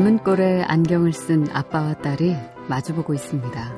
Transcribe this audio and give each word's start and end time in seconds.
닮은 0.00 0.24
꼴에 0.24 0.62
안경을 0.62 1.12
쓴 1.12 1.46
아빠와 1.52 1.92
딸이 1.98 2.34
마주보고 2.68 3.12
있습니다. 3.12 3.76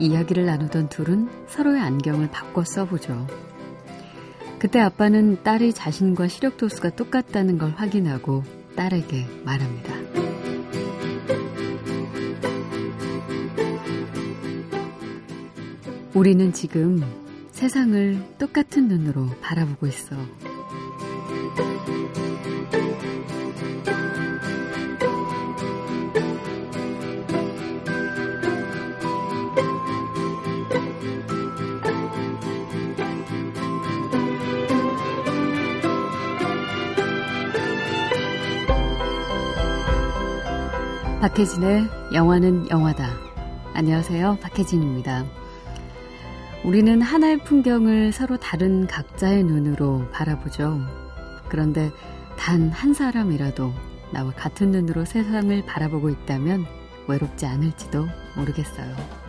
이야기를 0.00 0.46
나누던 0.46 0.88
둘은 0.88 1.28
서로의 1.46 1.80
안경을 1.80 2.28
바꿔 2.32 2.64
써보죠. 2.64 3.28
그때 4.58 4.80
아빠는 4.80 5.44
딸이 5.44 5.74
자신과 5.74 6.26
시력 6.26 6.56
도수가 6.56 6.96
똑같다는 6.96 7.56
걸 7.56 7.70
확인하고 7.70 8.42
딸에게 8.74 9.28
말합니다. 9.44 9.94
우리는 16.14 16.52
지금 16.52 17.00
세상을 17.52 18.38
똑같은 18.38 18.88
눈으로 18.88 19.28
바라보고 19.40 19.86
있어. 19.86 20.16
박혜진의 41.22 41.88
영화는 42.14 42.68
영화다. 42.68 43.08
안녕하세요. 43.74 44.38
박혜진입니다. 44.42 45.24
우리는 46.64 47.00
하나의 47.00 47.38
풍경을 47.44 48.10
서로 48.10 48.36
다른 48.38 48.88
각자의 48.88 49.44
눈으로 49.44 50.08
바라보죠. 50.10 50.80
그런데 51.48 51.92
단 52.36 52.70
한 52.70 52.92
사람이라도 52.92 53.72
나와 54.10 54.32
같은 54.32 54.72
눈으로 54.72 55.04
세상을 55.04 55.64
바라보고 55.64 56.10
있다면 56.10 56.66
외롭지 57.06 57.46
않을지도 57.46 58.04
모르겠어요. 58.36 59.21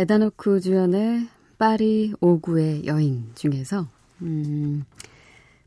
에다노크 0.00 0.60
주연의 0.60 1.28
파리 1.58 2.14
5구의 2.22 2.86
여인 2.86 3.30
중에서 3.34 3.86
음, 4.22 4.84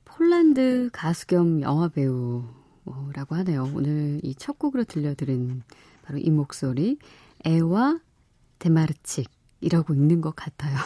폴란드 0.05 0.89
가수 0.91 1.27
겸 1.27 1.61
영화 1.61 1.88
배우라고 1.88 3.35
하네요. 3.35 3.72
오늘 3.75 4.19
이 4.23 4.33
첫 4.33 4.57
곡으로 4.57 4.85
들려드린 4.85 5.61
바로 6.01 6.17
이 6.17 6.31
목소리 6.31 6.97
에와 7.45 7.99
데마르칙이라고 8.57 9.93
읽는 9.93 10.22
것 10.22 10.35
같아요. 10.35 10.77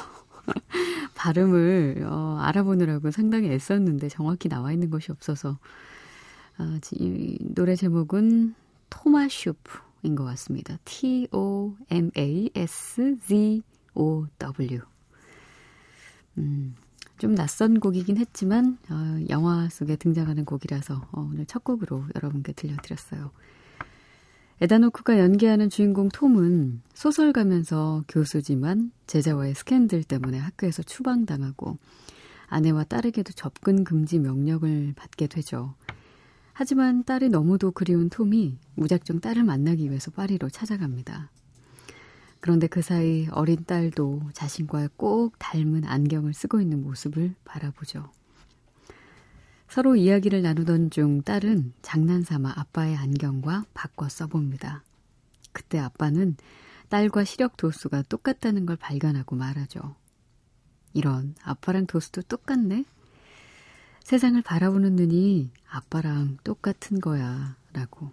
발음을 1.15 2.03
어, 2.05 2.39
알아보느라고 2.41 3.11
상당히 3.11 3.49
애썼는데 3.49 4.09
정확히 4.09 4.49
나와 4.49 4.73
있는 4.73 4.89
것이 4.89 5.09
없어서 5.13 5.57
어, 6.57 6.79
이 6.91 7.37
노래 7.39 7.77
제목은 7.77 8.55
토마슈프인 8.89 10.15
것 10.15 10.23
같습니다. 10.25 10.77
T-O-M-A-S-Z-O-W 10.85 11.77
음, 16.37 16.75
좀 17.17 17.35
낯선 17.35 17.79
곡이긴 17.79 18.17
했지만 18.17 18.77
어, 18.89 19.19
영화 19.29 19.67
속에 19.69 19.95
등장하는 19.95 20.45
곡이라서 20.45 21.07
어, 21.11 21.29
오늘 21.31 21.45
첫 21.45 21.63
곡으로 21.63 22.05
여러분께 22.15 22.53
들려드렸어요. 22.53 23.31
에단 24.61 24.82
호크가 24.82 25.19
연기하는 25.19 25.69
주인공 25.69 26.09
톰은 26.09 26.81
소설가면서 26.93 28.03
교수지만 28.07 28.91
제자와의 29.05 29.53
스캔들 29.53 30.03
때문에 30.03 30.39
학교에서 30.39 30.81
추방당하고 30.83 31.77
아내와 32.47 32.85
딸에게도 32.85 33.33
접근 33.33 33.83
금지 33.83 34.19
명령을 34.19 34.93
받게 34.95 35.27
되죠. 35.27 35.75
하지만 36.59 37.03
딸이 37.03 37.29
너무도 37.29 37.69
그리운 37.69 38.09
톰이 38.09 38.57
무작정 38.73 39.19
딸을 39.19 39.43
만나기 39.43 39.89
위해서 39.89 40.09
파리로 40.09 40.49
찾아갑니다. 40.49 41.29
그런데 42.39 42.65
그 42.65 42.81
사이 42.81 43.27
어린 43.29 43.63
딸도 43.63 44.31
자신과 44.33 44.89
꼭 44.97 45.35
닮은 45.37 45.85
안경을 45.85 46.33
쓰고 46.33 46.59
있는 46.59 46.81
모습을 46.81 47.35
바라보죠. 47.45 48.09
서로 49.69 49.95
이야기를 49.95 50.41
나누던 50.41 50.89
중 50.89 51.21
딸은 51.21 51.73
장난삼아 51.83 52.53
아빠의 52.55 52.95
안경과 52.95 53.65
바꿔 53.75 54.09
써봅니다. 54.09 54.83
그때 55.51 55.77
아빠는 55.77 56.37
딸과 56.89 57.23
시력 57.23 57.57
도수가 57.57 58.05
똑같다는 58.09 58.65
걸 58.65 58.77
발견하고 58.77 59.35
말하죠. 59.35 59.95
이런 60.93 61.35
아빠랑 61.43 61.85
도수도 61.85 62.23
똑같네? 62.23 62.85
세상을 64.07 64.41
바라보는 64.41 64.95
눈이 64.95 65.51
아빠랑 65.69 66.37
똑같은 66.45 67.01
거야. 67.01 67.57
라고. 67.73 68.09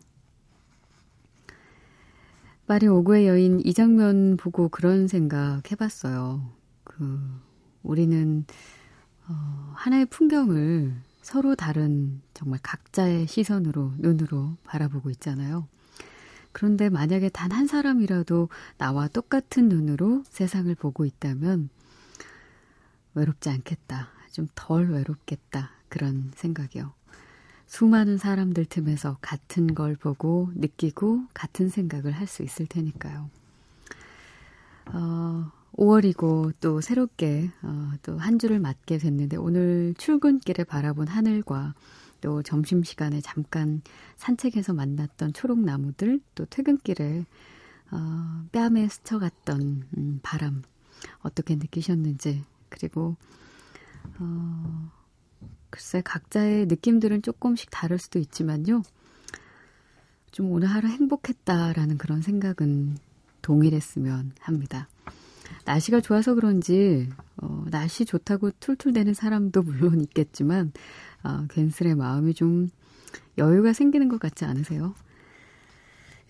파리 2.67 2.89
오구의 2.89 3.29
여인 3.29 3.61
이 3.65 3.73
장면 3.73 4.37
보고 4.37 4.69
그런 4.69 5.07
생각 5.07 5.71
해봤어요. 5.71 6.51
그, 6.83 7.41
우리는, 7.85 8.45
어, 9.29 9.73
하나의 9.77 10.07
풍경을 10.07 10.97
서로 11.23 11.55
다른 11.55 12.21
정말 12.35 12.59
각자의 12.61 13.29
시선으로, 13.29 13.93
눈으로 13.99 14.57
바라보고 14.65 15.11
있잖아요. 15.11 15.69
그런데 16.51 16.89
만약에 16.89 17.29
단 17.29 17.53
한 17.53 17.69
사람이라도 17.69 18.49
나와 18.79 19.07
똑같은 19.07 19.69
눈으로 19.69 20.25
세상을 20.27 20.75
보고 20.75 21.05
있다면 21.05 21.69
외롭지 23.15 23.49
않겠다. 23.49 24.14
좀 24.35 24.49
덜 24.55 24.91
외롭겠다. 24.91 25.71
그런 25.89 26.33
생각이요. 26.35 26.93
수많은 27.67 28.19
사람들 28.19 28.67
틈에서 28.67 29.17
같은 29.21 29.75
걸 29.75 29.95
보고 29.97 30.51
느끼고 30.55 31.25
같은 31.33 31.69
생각을 31.69 32.13
할 32.13 32.27
수 32.27 32.43
있을 32.43 32.67
테니까요. 32.67 33.31
어, 34.87 35.51
5월이고 35.77 36.53
또 36.61 36.81
새롭게 36.81 37.51
어, 37.63 37.93
또 38.03 38.17
한 38.19 38.39
주를 38.39 38.59
맞게 38.59 38.99
됐는데 38.99 39.37
오늘 39.37 39.95
출근길에 39.99 40.65
바라본 40.65 41.09
하늘과 41.09 41.75
또 42.21 42.43
점심시간에 42.43 43.21
잠깐 43.21 43.83
산책해서 44.17 44.73
만났던 44.73 45.33
초록나무들 45.33 46.21
또 46.35 46.45
퇴근길에 46.47 47.25
어, 47.93 48.45
뺨에 48.53 48.89
스쳐갔던 48.89 49.85
음, 49.97 50.21
바람 50.23 50.63
어떻게 51.23 51.55
느끼셨는지 51.57 52.45
그리고 52.69 53.17
어, 54.19 54.91
글쎄 55.71 56.03
각자의 56.03 56.67
느낌들은 56.67 57.23
조금씩 57.23 57.71
다를 57.71 57.99
수도 57.99 58.19
있지만요. 58.19 58.83
좀 60.31 60.51
오늘 60.51 60.69
하루 60.69 60.89
행복했다라는 60.89 61.99
그런 61.99 62.23
생각은 62.23 62.97
동일했으면 63.43 64.33
합니다. 64.41 64.89
날씨가 65.65 66.01
좋아서 66.01 66.35
그런지 66.35 67.09
어, 67.37 67.65
날씨 67.71 68.05
좋다고 68.05 68.51
툴툴대는 68.61 69.15
사람도 69.15 69.63
물론 69.63 70.01
있겠지만 70.01 70.73
어, 71.23 71.47
괜스레 71.51 71.95
마음이 71.95 72.35
좀 72.35 72.69
여유가 73.39 73.73
생기는 73.73 74.09
것 74.09 74.19
같지 74.21 74.45
않으세요? 74.45 74.95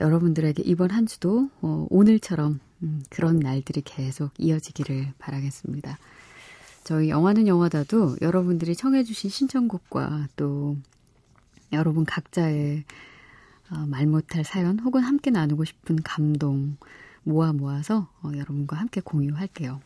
여러분들에게 0.00 0.62
이번 0.64 0.90
한 0.90 1.06
주도 1.06 1.50
어, 1.60 1.86
오늘처럼 1.90 2.60
음, 2.82 3.02
그런 3.10 3.38
날들이 3.38 3.82
계속 3.82 4.32
이어지기를 4.38 5.14
바라겠습니다. 5.18 5.98
저희 6.84 7.08
영화는 7.08 7.46
영화다도 7.46 8.18
여러분들이 8.20 8.76
청해주신 8.76 9.30
신청곡과 9.30 10.28
또 10.36 10.76
여러분 11.72 12.04
각자의 12.04 12.84
어, 13.70 13.86
말 13.86 14.06
못할 14.06 14.44
사연 14.44 14.78
혹은 14.78 15.02
함께 15.02 15.30
나누고 15.30 15.64
싶은 15.64 15.96
감동 16.04 16.76
모아 17.22 17.54
모아서 17.54 18.08
어, 18.22 18.30
여러분과 18.34 18.76
함께 18.76 19.00
공유할게요. 19.00 19.80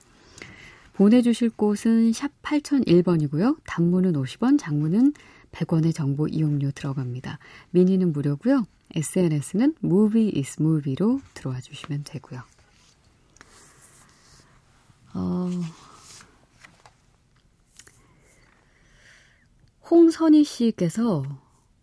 보내주실 0.95 1.51
곳은 1.51 2.13
샵 2.13 2.33
8001번이고요. 2.43 3.59
단문은 3.65 4.15
50원, 4.15 4.59
장문은 4.59 5.13
100원의 5.53 5.95
정보 5.95 6.27
이용료 6.27 6.73
들어갑니다. 6.73 7.39
미니는 7.71 8.13
무료고요. 8.13 8.67
SNS는 8.97 9.77
movie 9.85 10.33
is 10.35 10.61
movie로 10.61 11.21
들어와 11.35 11.61
주시면 11.61 12.03
되고요. 12.05 12.43
어, 15.15 15.51
홍선희 19.91 20.45
씨께서 20.45 21.25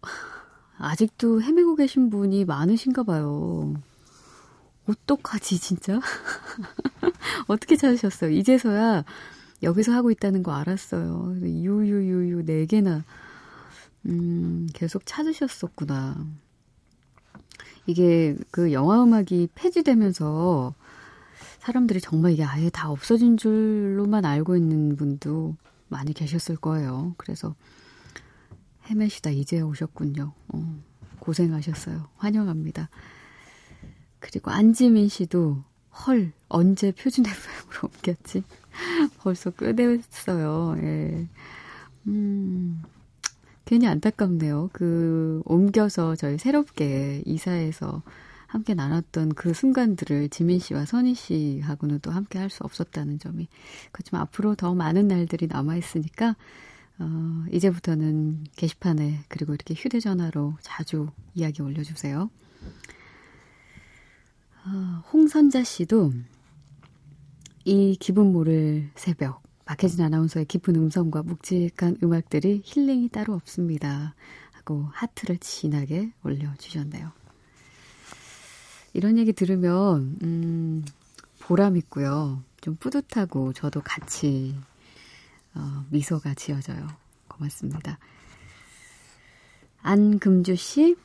아직도 0.78 1.42
헤매고 1.42 1.76
계신 1.76 2.10
분이 2.10 2.46
많으신가 2.46 3.04
봐요. 3.04 3.74
어떡하지, 4.88 5.60
진짜? 5.60 6.00
어떻게 7.48 7.76
찾으셨어요? 7.76 8.30
이제서야 8.30 9.04
여기서 9.64 9.94
하고 9.94 10.12
있다는 10.12 10.44
거 10.44 10.54
알았어요. 10.54 11.38
유유유유 11.42 12.46
네 12.46 12.66
개나 12.68 13.04
음, 14.06 14.68
계속 14.74 15.04
찾으셨었구나. 15.06 16.24
이게 17.88 18.36
그 18.52 18.72
영화 18.74 19.04
음악이 19.04 19.50
폐지되면서 19.56 20.76
사람들이 21.60 22.00
정말 22.02 22.34
이게 22.34 22.44
아예 22.44 22.70
다 22.70 22.92
없어진 22.92 23.38
줄로만 23.38 24.26
알고 24.26 24.56
있는 24.56 24.96
분도 24.96 25.56
많이 25.88 26.14
계셨을 26.14 26.58
거예요. 26.58 27.16
그래서 27.18 27.56
헤매시다 28.90 29.32
이제 29.32 29.62
오셨군요. 29.62 30.34
어, 30.50 30.82
고생하셨어요. 31.20 32.08
환영합니다. 32.18 32.90
그리고 34.20 34.52
안지민 34.52 35.08
씨도 35.10 35.64
헐 36.06 36.32
언제 36.50 36.92
표준 36.92 37.26
FM으로 37.26 37.90
옮겼지? 37.96 38.44
벌써 39.20 39.50
꽤 39.52 39.74
됐어요. 39.74 40.76
예. 40.80 41.28
음, 42.08 42.82
괜히 43.66 43.88
안타깝네요. 43.88 44.70
그, 44.74 45.42
옮겨서 45.46 46.16
저희 46.16 46.38
새롭게 46.38 47.24
이사해서 47.26 48.04
함께 48.48 48.74
나눴던 48.74 49.30
그 49.30 49.54
순간들을 49.54 50.30
지민 50.30 50.60
씨와 50.60 50.86
선희 50.86 51.16
씨하고는 51.16 52.00
또 52.02 52.12
함께 52.12 52.38
할 52.40 52.50
수 52.50 52.64
없었다는 52.64 53.20
점이. 53.20 53.48
그렇지만 53.92 54.22
앞으로 54.22 54.56
더 54.56 54.74
많은 54.76 55.08
날들이 55.08 55.48
남아 55.48 55.76
있으니까, 55.78 56.36
어, 57.00 57.46
이제부터는 57.52 58.46
게시판에 58.56 59.26
그리고 59.28 59.54
이렇게 59.54 59.74
휴대전화로 59.74 60.58
자주 60.62 61.10
이야기 61.34 61.62
올려주세요. 61.62 62.30
어, 64.66 65.04
홍선자 65.12 65.64
씨도 65.64 66.14
이 67.66 67.98
기분 68.00 68.32
모를 68.32 68.90
새벽, 68.96 69.44
박혜진 69.66 70.02
아나운서의 70.02 70.46
깊은 70.46 70.76
음성과 70.76 71.24
묵직한 71.24 71.98
음악들이 72.04 72.62
힐링이 72.64 73.10
따로 73.10 73.34
없습니다. 73.34 74.16
하고 74.52 74.88
하트를 74.92 75.38
진하게 75.38 76.12
올려주셨네요. 76.24 77.12
이런 78.94 79.18
얘기 79.18 79.34
들으면, 79.34 80.18
음, 80.24 80.86
보람 81.40 81.76
있고요. 81.78 82.42
좀 82.62 82.76
뿌듯하고 82.78 83.54
저도 83.54 83.82
같이, 83.82 84.56
어, 85.56 85.86
미소가 85.90 86.34
지어져요. 86.34 86.88
고맙습니다. 87.28 87.98
안금주 89.82 90.56
씨, 90.56 90.96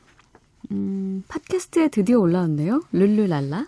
음, 0.71 1.23
팟캐스트에 1.27 1.89
드디어 1.89 2.19
올라왔네요. 2.19 2.83
룰루랄라. 2.91 3.67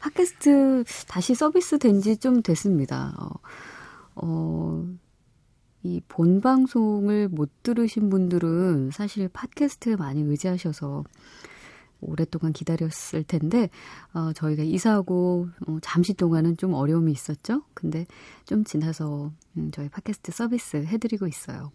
팟캐스트 0.00 0.84
다시 1.08 1.34
서비스 1.34 1.78
된 1.78 2.00
지 2.00 2.16
좀 2.18 2.42
됐습니다. 2.42 3.14
어, 3.18 3.30
어, 4.16 4.86
이 5.82 6.00
본방송을 6.08 7.28
못 7.28 7.50
들으신 7.62 8.10
분들은 8.10 8.90
사실 8.92 9.28
팟캐스트에 9.28 9.96
많이 9.96 10.22
의지하셔서 10.22 11.04
오랫동안 12.04 12.52
기다렸을 12.52 13.24
텐데, 13.26 13.70
어, 14.12 14.32
저희가 14.32 14.62
이사하고 14.62 15.48
어, 15.66 15.78
잠시 15.82 16.14
동안은 16.14 16.56
좀 16.56 16.74
어려움이 16.74 17.10
있었죠? 17.12 17.62
근데 17.74 18.06
좀 18.44 18.64
지나서 18.64 19.32
음, 19.56 19.70
저희 19.72 19.88
팟캐스트 19.88 20.32
서비스 20.32 20.76
해드리고 20.76 21.26
있어요. 21.26 21.70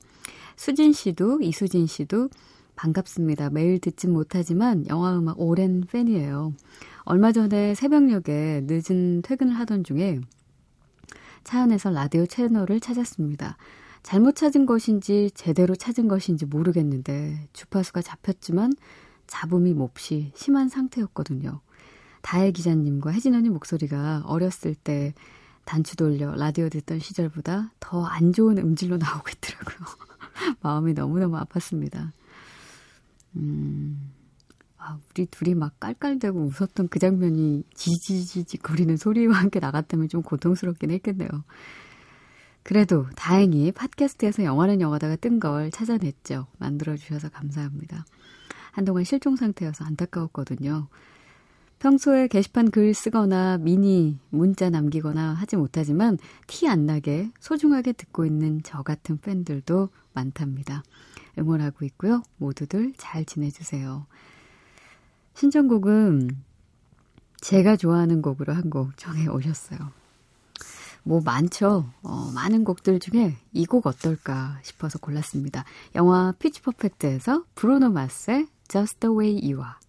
수진 0.55 0.93
씨도, 0.93 1.41
이수진 1.41 1.87
씨도 1.87 2.29
반갑습니다. 2.75 3.49
매일 3.49 3.79
듣진 3.79 4.13
못하지만 4.13 4.85
영화 4.87 5.17
음악 5.17 5.39
오랜 5.39 5.81
팬이에요. 5.81 6.53
얼마 7.03 7.31
전에 7.31 7.75
새벽녘에 7.75 8.61
늦은 8.65 9.21
퇴근을 9.21 9.53
하던 9.53 9.83
중에 9.83 10.19
차 11.43 11.61
안에서 11.61 11.89
라디오 11.89 12.25
채널을 12.25 12.79
찾았습니다. 12.79 13.57
잘못 14.03 14.35
찾은 14.35 14.65
것인지 14.65 15.31
제대로 15.33 15.75
찾은 15.75 16.07
것인지 16.07 16.45
모르겠는데 16.45 17.49
주파수가 17.51 18.01
잡혔지만 18.01 18.71
잡음이 19.29 19.73
몹시 19.73 20.31
심한 20.35 20.67
상태였거든요. 20.69 21.61
다혜 22.21 22.51
기자님과 22.51 23.11
혜진 23.11 23.33
언니 23.35 23.49
목소리가 23.49 24.23
어렸을 24.25 24.75
때 24.75 25.13
단추 25.65 25.95
돌려 25.95 26.35
라디오 26.35 26.67
듣던 26.67 26.99
시절보다 26.99 27.71
더 27.79 28.05
안 28.05 28.33
좋은 28.33 28.57
음질로 28.57 28.97
나오고 28.99 29.29
있더라고요. 29.35 29.87
마음이 30.61 30.93
너무너무 30.93 31.37
아팠습니다. 31.39 32.11
음, 33.35 34.11
아, 34.77 34.97
우리 35.11 35.25
둘이 35.27 35.53
막 35.55 35.79
깔깔대고 35.79 36.39
웃었던 36.45 36.87
그 36.89 36.99
장면이 36.99 37.63
지지지지 37.75 38.57
거리는 38.57 38.97
소리와 38.97 39.35
함께 39.37 39.59
나갔다면 39.59 40.09
좀 40.09 40.23
고통스럽긴 40.23 40.91
했겠네요. 40.91 41.29
그래도 42.63 43.07
다행히 43.15 43.71
팟캐스트에서 43.71 44.43
영화는 44.43 44.81
영화다가 44.81 45.15
뜬 45.17 45.39
걸 45.39 45.71
찾아냈죠. 45.71 46.47
만들어주셔서 46.57 47.29
감사합니다. 47.29 48.05
한동안 48.79 49.03
실종 49.03 49.35
상태여서 49.35 49.83
안타까웠거든요. 49.83 50.87
평소에 51.79 52.29
게시판 52.29 52.71
글 52.71 52.93
쓰거나 52.93 53.57
미니 53.57 54.17
문자 54.29 54.69
남기거나 54.69 55.33
하지 55.33 55.57
못하지만 55.57 56.17
티 56.47 56.65
안 56.69 56.85
나게 56.85 57.29
소중하게 57.41 57.91
듣고 57.91 58.25
있는 58.25 58.61
저 58.63 58.81
같은 58.81 59.17
팬들도 59.17 59.89
많답니다. 60.13 60.83
응원하고 61.37 61.83
있고요. 61.87 62.23
모두들 62.37 62.93
잘 62.97 63.25
지내주세요. 63.25 64.05
신청곡은 65.33 66.37
제가 67.41 67.75
좋아하는 67.75 68.21
곡으로 68.21 68.53
한 68.53 68.69
곡 68.69 68.95
정해 68.95 69.27
오셨어요. 69.27 69.77
뭐 71.03 71.19
많죠. 71.21 71.89
어, 72.01 72.31
많은 72.33 72.63
곡들 72.63 72.99
중에 73.01 73.35
이 73.51 73.65
곡 73.65 73.87
어떨까 73.87 74.57
싶어서 74.63 74.99
골랐습니다. 74.99 75.65
영화 75.95 76.33
피치 76.39 76.61
퍼펙트에서 76.61 77.43
브루노 77.55 77.89
마스의 77.89 78.47
Just 78.69 78.99
the 78.99 79.11
Way 79.11 79.29
You 79.29 79.61
Are. 79.61 79.88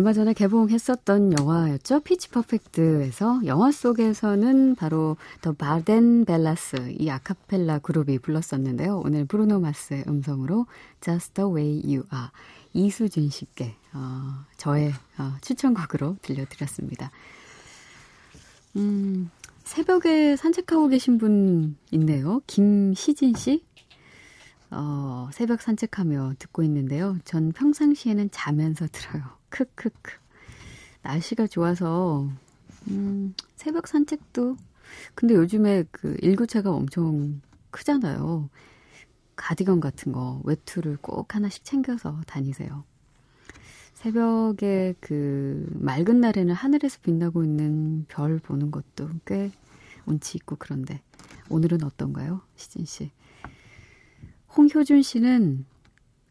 얼마 0.00 0.14
전에 0.14 0.32
개봉했었던 0.32 1.38
영화였죠. 1.38 2.00
피치 2.00 2.30
퍼펙트에서 2.30 3.42
영화 3.44 3.70
속에서는 3.70 4.74
바로 4.74 5.18
더 5.42 5.52
바덴 5.52 6.24
벨라스 6.24 6.94
이 6.98 7.10
아카펠라 7.10 7.80
그룹이 7.80 8.18
불렀었는데요. 8.20 9.02
오늘 9.04 9.26
브루노 9.26 9.60
마스의 9.60 10.04
음성으로 10.08 10.64
Just 11.02 11.34
the 11.34 11.52
Way 11.52 11.82
You 11.84 12.06
Are 12.14 12.28
이수진 12.72 13.28
씨께 13.28 13.74
어, 13.92 14.46
저의 14.56 14.94
어, 15.18 15.34
추천곡으로 15.42 16.16
들려드렸습니다. 16.22 17.10
음, 18.76 19.30
새벽에 19.64 20.34
산책하고 20.34 20.88
계신 20.88 21.18
분 21.18 21.76
있네요. 21.90 22.40
김시진 22.46 23.34
씨. 23.34 23.66
어, 24.70 25.28
새벽 25.34 25.60
산책하며 25.60 26.36
듣고 26.38 26.62
있는데요. 26.62 27.18
전 27.26 27.52
평상시에는 27.52 28.30
자면서 28.30 28.86
들어요. 28.90 29.39
크크크. 29.50 30.12
날씨가 31.02 31.46
좋아서, 31.46 32.28
음, 32.88 33.34
새벽 33.56 33.86
산책도, 33.86 34.56
근데 35.14 35.34
요즘에 35.34 35.84
그 35.90 36.16
일교차가 36.20 36.70
엄청 36.72 37.40
크잖아요. 37.70 38.48
가디건 39.36 39.80
같은 39.80 40.12
거, 40.12 40.40
외투를 40.44 40.96
꼭 41.00 41.34
하나씩 41.34 41.64
챙겨서 41.64 42.20
다니세요. 42.26 42.84
새벽에 43.94 44.94
그 45.00 45.66
맑은 45.74 46.20
날에는 46.20 46.54
하늘에서 46.54 46.98
빛나고 47.02 47.44
있는 47.44 48.06
별 48.08 48.38
보는 48.38 48.70
것도 48.70 49.10
꽤 49.26 49.50
운치 50.06 50.38
있고 50.38 50.56
그런데 50.58 51.02
오늘은 51.50 51.84
어떤가요? 51.84 52.40
시진 52.56 52.86
씨. 52.86 53.10
홍효준 54.56 55.02
씨는 55.02 55.66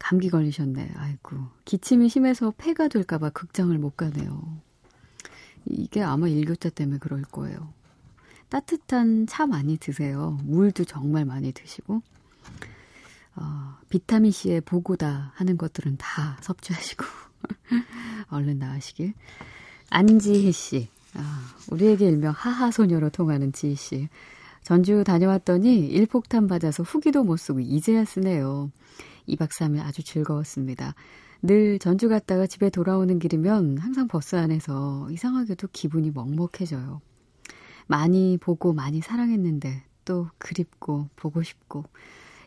감기 0.00 0.30
걸리셨네. 0.30 0.94
아이고. 0.96 1.36
기침이 1.64 2.08
심해서 2.08 2.52
폐가 2.56 2.88
될까봐 2.88 3.30
극장을 3.30 3.76
못 3.78 3.96
가네요. 3.96 4.58
이게 5.66 6.02
아마 6.02 6.26
일교차 6.26 6.70
때문에 6.70 6.98
그럴 6.98 7.22
거예요. 7.22 7.72
따뜻한 8.48 9.28
차 9.28 9.46
많이 9.46 9.76
드세요. 9.76 10.36
물도 10.42 10.84
정말 10.84 11.24
많이 11.24 11.52
드시고. 11.52 12.02
어, 13.36 13.76
비타민 13.88 14.32
C의 14.32 14.62
보고다 14.62 15.32
하는 15.36 15.56
것들은 15.56 15.98
다 15.98 16.36
섭취하시고 16.40 17.04
얼른 18.30 18.58
나으시길. 18.58 19.14
안지희 19.90 20.50
씨, 20.52 20.88
아, 21.14 21.54
우리에게 21.70 22.06
일명 22.06 22.32
하하소녀로 22.36 23.10
통하는 23.10 23.52
지희 23.52 23.76
씨. 23.76 24.08
전주 24.62 25.04
다녀왔더니 25.04 25.86
일폭탄 25.88 26.46
맞아서 26.46 26.82
후기도 26.82 27.22
못 27.22 27.36
쓰고 27.36 27.60
이제야 27.60 28.04
쓰네요. 28.04 28.70
2박 29.28 29.50
3일 29.50 29.80
아주 29.80 30.02
즐거웠습니다. 30.02 30.94
늘 31.42 31.78
전주 31.78 32.08
갔다가 32.08 32.46
집에 32.46 32.70
돌아오는 32.70 33.18
길이면 33.18 33.78
항상 33.78 34.08
버스 34.08 34.36
안에서 34.36 35.08
이상하게도 35.10 35.68
기분이 35.72 36.10
먹먹해져요. 36.10 37.00
많이 37.86 38.38
보고 38.38 38.72
많이 38.72 39.00
사랑했는데 39.00 39.82
또 40.04 40.28
그립고 40.38 41.08
보고 41.16 41.42
싶고 41.42 41.84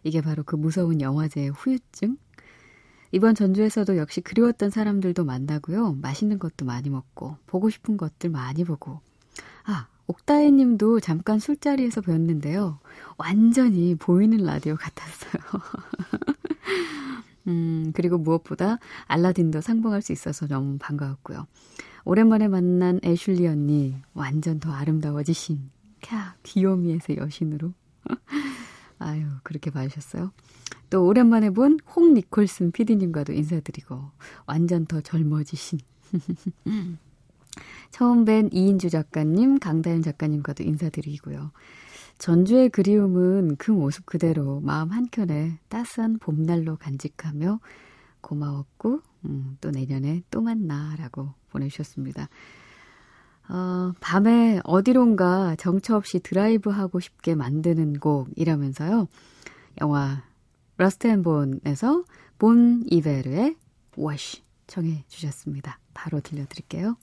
이게 0.03 0.21
바로 0.21 0.43
그 0.43 0.55
무서운 0.55 1.01
영화제의 1.01 1.49
후유증? 1.49 2.17
이번 3.11 3.35
전주에서도 3.35 3.97
역시 3.97 4.21
그리웠던 4.21 4.69
사람들도 4.69 5.23
만나고요. 5.23 5.93
맛있는 6.01 6.39
것도 6.39 6.65
많이 6.65 6.89
먹고 6.89 7.37
보고 7.45 7.69
싶은 7.69 7.95
것들 7.95 8.29
많이 8.31 8.63
보고 8.63 9.01
아 9.65 9.87
옥다혜 10.07 10.51
님도 10.51 10.99
잠깐 10.99 11.39
술자리에서 11.39 12.01
뵀는데요. 12.01 12.79
완전히 13.17 13.95
보이는 13.95 14.37
라디오 14.43 14.75
같았어요. 14.75 15.41
음, 17.47 17.91
그리고 17.93 18.17
무엇보다 18.17 18.79
알라딘도 19.07 19.61
상봉할 19.61 20.01
수 20.01 20.11
있어서 20.13 20.47
너무 20.47 20.77
반가웠고요. 20.79 21.47
오랜만에 22.05 22.47
만난 22.47 22.99
애슐리 23.03 23.47
언니, 23.47 23.95
완전 24.13 24.59
더 24.59 24.71
아름다워지신, 24.71 25.69
캬, 26.01 26.33
귀요미에서 26.43 27.17
여신으로. 27.17 27.73
아유, 28.99 29.25
그렇게 29.43 29.71
봐주셨어요. 29.71 30.31
또 30.89 31.05
오랜만에 31.05 31.49
본 31.49 31.79
홍 31.95 32.13
니콜슨 32.13 32.71
PD님과도 32.71 33.33
인사드리고, 33.33 34.11
완전 34.45 34.85
더 34.85 35.01
젊어지신. 35.01 35.79
처음 37.91 38.25
뵌 38.25 38.49
이인주 38.51 38.89
작가님, 38.89 39.59
강다현 39.59 40.01
작가님과도 40.01 40.63
인사드리고요. 40.63 41.51
전주의 42.17 42.69
그리움은 42.69 43.55
그 43.57 43.71
모습 43.71 44.05
그대로 44.05 44.61
마음 44.61 44.91
한켠에 44.91 45.59
따스한 45.69 46.19
봄날로 46.19 46.77
간직하며 46.77 47.59
고마웠고, 48.21 49.01
음, 49.25 49.57
또 49.61 49.71
내년에 49.71 50.23
또 50.31 50.41
만나라고 50.41 51.33
보내주셨습니다. 51.49 52.29
어, 53.49 53.91
밤에 53.99 54.61
어디론가 54.63 55.57
정처 55.57 55.97
없이 55.97 56.19
드라이브 56.19 56.69
하고 56.69 56.99
싶게 56.99 57.35
만드는 57.35 57.99
곡이라면서요. 57.99 59.07
영화 59.81 60.23
러스트 60.77 61.07
앤 61.07 61.21
본에서 61.21 62.05
본 62.37 62.83
이베르의 62.89 63.55
Wash 63.97 64.43
청해 64.67 65.03
주셨습니다. 65.07 65.79
바로 65.93 66.19
들려드릴게요. 66.21 66.95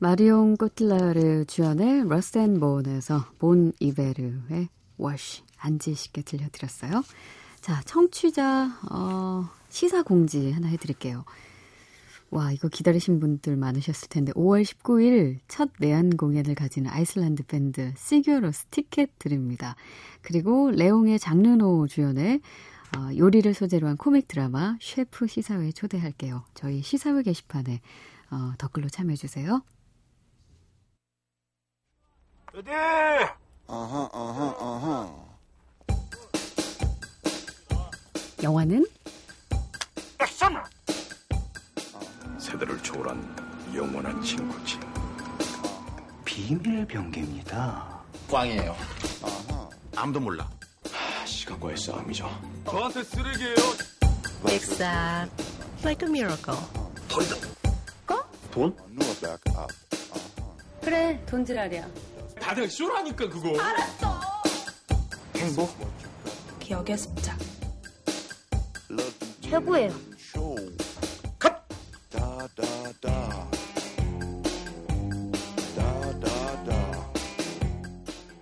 마리옹 0.00 0.56
꼬띠아르 0.56 1.44
주연의 1.46 2.08
러스트 2.08 2.38
앤 2.38 2.60
본에서 2.60 3.24
본 3.40 3.72
이베르의 3.80 4.68
Wash 4.96 5.42
안지 5.58 5.94
씨께 5.94 6.22
들려드렸어요. 6.22 7.02
자, 7.60 7.80
청취자 7.84 8.78
어, 8.92 9.48
시사 9.70 10.04
공지 10.04 10.52
하나 10.52 10.68
해드릴게요. 10.68 11.24
와, 12.30 12.52
이거 12.52 12.68
기다리신 12.68 13.18
분들 13.18 13.56
많으셨을 13.56 14.08
텐데 14.08 14.30
5월 14.34 14.62
19일 14.62 15.38
첫 15.48 15.70
내한 15.80 16.16
공연을 16.16 16.54
가지는 16.54 16.92
아이슬란드 16.92 17.42
밴드 17.42 17.92
시규어 17.96 18.37
로스 18.37 18.66
티켓 18.66 19.18
드립니다. 19.18 19.74
그리고 20.22 20.70
레옹의 20.70 21.18
장 21.18 21.49
르노 21.49 21.88
주연의 21.88 22.40
어, 22.96 23.16
요리를 23.16 23.52
소재로 23.52 23.88
한 23.88 23.96
코믹 23.96 24.28
드라마 24.28 24.76
셰프 24.80 25.26
시사회에 25.26 25.72
초대할게요. 25.72 26.44
저희 26.54 26.82
시사회 26.82 27.24
게시판에 27.24 27.80
어, 28.30 28.52
댓글로 28.58 28.88
참여해주세요. 28.90 29.60
어디? 32.54 32.70
어허, 33.66 34.10
어허, 34.12 34.48
어허. 34.58 35.28
영화는? 38.42 38.86
액션! 40.20 40.54
세대를 42.38 42.82
초월한 42.82 43.72
영원한 43.74 44.22
친구지. 44.22 44.78
비밀 46.24 46.86
병기입니다. 46.86 48.00
꽝이에요. 48.30 48.76
아무도 49.96 50.20
몰라. 50.20 50.48
하, 50.90 51.26
시간과의 51.26 51.76
싸움이죠. 51.76 52.30
저한테 52.64 53.04
쓰레기예요. 53.04 53.54
Except 54.46 55.44
like 55.82 56.06
a 56.06 56.10
miracle. 56.10 56.58
돈이다. 57.08 57.36
거? 58.06 58.24
돈? 58.50 58.74
그래, 60.80 61.22
돈지랄이야. 61.26 61.86
다들 62.48 62.70
쇼라니까 62.70 63.28
그거. 63.28 63.60
알았어. 63.60 64.18
행복? 65.36 65.70
기억의 66.58 66.96
습작. 66.96 67.36
최고예요. 69.42 69.92
컷! 71.38 71.52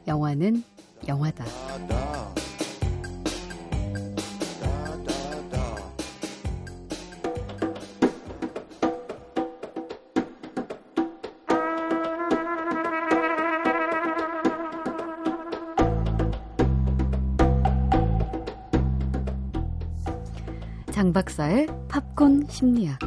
영화는 0.07 0.63
영화다. 1.09 1.45
장 20.97 21.13
박사의 21.13 21.67
팝콘 21.89 22.47
심리학. 22.49 22.99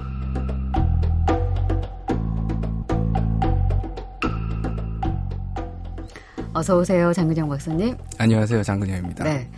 어서 6.53 6.77
오세요, 6.77 7.11
장근영 7.11 7.49
박사님. 7.49 7.97
안녕하세요, 8.19 8.61
장근영입니다. 8.61 9.23
네. 9.23 9.49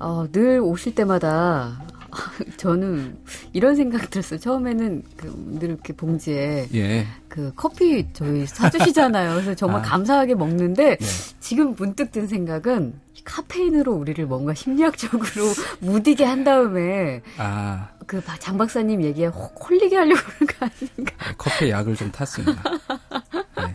어, 0.00 0.26
늘 0.32 0.58
오실 0.58 0.96
때마다 0.96 1.80
저는 2.56 3.16
이런 3.52 3.76
생각 3.76 4.10
들었어요. 4.10 4.38
처음에는 4.40 5.02
그 5.16 5.30
늘 5.60 5.70
이렇게 5.70 5.92
봉지에 5.92 6.68
예. 6.74 7.06
그 7.28 7.52
커피 7.56 8.06
저희 8.12 8.46
사주시잖아요. 8.46 9.32
그래서 9.34 9.54
정말 9.54 9.80
아. 9.80 9.84
감사하게 9.84 10.34
먹는데 10.34 10.96
네. 10.96 11.06
지금 11.40 11.74
문득 11.76 12.10
든 12.12 12.26
생각은 12.26 12.94
카페인으로 13.24 13.92
우리를 13.92 14.24
뭔가 14.26 14.54
심리학적으로 14.54 15.52
무디게 15.80 16.24
한 16.24 16.42
다음에 16.44 17.20
아, 17.36 17.88
그장 18.06 18.56
박사님 18.58 19.02
얘기에 19.04 19.26
호- 19.26 19.52
홀리게 19.68 19.94
하려고 19.96 20.20
그런 20.22 20.46
거 20.48 20.66
아닌가. 20.66 21.14
커피 21.36 21.70
약을 21.70 21.94
좀 21.96 22.10
탔습니다. 22.10 22.62
네, 23.58 23.72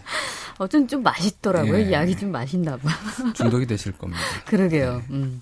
어쩐 0.58 0.88
좀 0.88 1.04
맛있더라고요. 1.04 1.78
예. 1.78 1.82
이 1.84 1.92
약이 1.92 2.18
좀 2.18 2.32
맛있나 2.32 2.76
봐. 2.78 2.90
중독이 3.34 3.66
되실 3.68 3.92
겁니다. 3.94 4.22
그러게요. 4.46 5.02
음. 5.12 5.42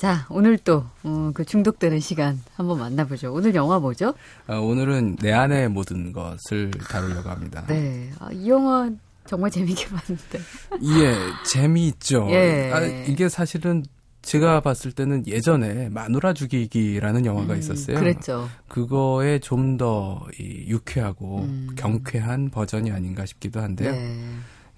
자, 0.00 0.24
오늘 0.30 0.56
또, 0.56 0.82
어, 1.02 1.30
그 1.34 1.44
중독되는 1.44 2.00
시간 2.00 2.40
한번 2.56 2.78
만나보죠. 2.78 3.34
오늘 3.34 3.54
영화 3.54 3.78
뭐죠? 3.78 4.14
어, 4.48 4.54
오늘은 4.58 5.16
내 5.16 5.30
안의 5.30 5.68
모든 5.68 6.10
것을 6.14 6.70
다루려고 6.88 7.28
합니다. 7.28 7.62
네. 7.68 8.08
아, 8.18 8.30
이 8.32 8.48
영화 8.48 8.90
정말 9.26 9.50
재밌게 9.50 9.88
봤는데. 9.88 10.38
예, 11.02 11.14
재미있죠. 11.52 12.28
예. 12.30 12.70
아, 12.72 12.80
이게 12.80 13.28
사실은 13.28 13.84
제가 14.22 14.62
봤을 14.62 14.90
때는 14.92 15.26
예전에 15.26 15.90
마누라 15.90 16.32
죽이기라는 16.32 17.26
영화가 17.26 17.52
음, 17.52 17.58
있었어요. 17.58 17.98
그랬죠. 17.98 18.48
그거에 18.68 19.38
좀 19.38 19.76
더 19.76 20.26
유쾌하고 20.40 21.40
음. 21.40 21.68
경쾌한 21.76 22.48
버전이 22.48 22.90
아닌가 22.90 23.26
싶기도 23.26 23.60
한데요. 23.60 23.92
네. 23.92 24.16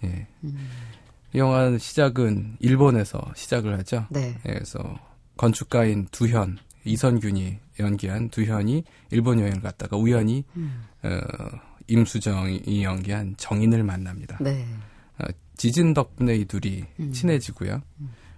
예. 0.03 0.27
음. 0.43 0.69
이 1.33 1.39
영화는 1.39 1.79
시작은 1.79 2.57
일본에서 2.59 3.21
시작을 3.37 3.79
하죠. 3.79 4.07
네. 4.11 4.37
예, 4.47 4.53
그래서 4.53 4.79
건축가인 5.43 6.07
두현, 6.13 6.57
이선균이 6.85 7.59
연기한 7.81 8.29
두현이 8.29 8.85
일본 9.11 9.41
여행을 9.41 9.61
갔다가 9.61 9.97
우연히 9.97 10.45
음. 10.57 10.85
어, 11.03 11.19
임수정이 11.89 12.85
연기한 12.85 13.35
정인을 13.37 13.83
만납니다. 13.83 14.39
네. 14.41 14.65
어, 15.19 15.25
지진 15.57 15.95
덕분에 15.95 16.37
이 16.37 16.45
둘이 16.45 16.85
음. 17.01 17.13
친해지고요. 17.13 17.83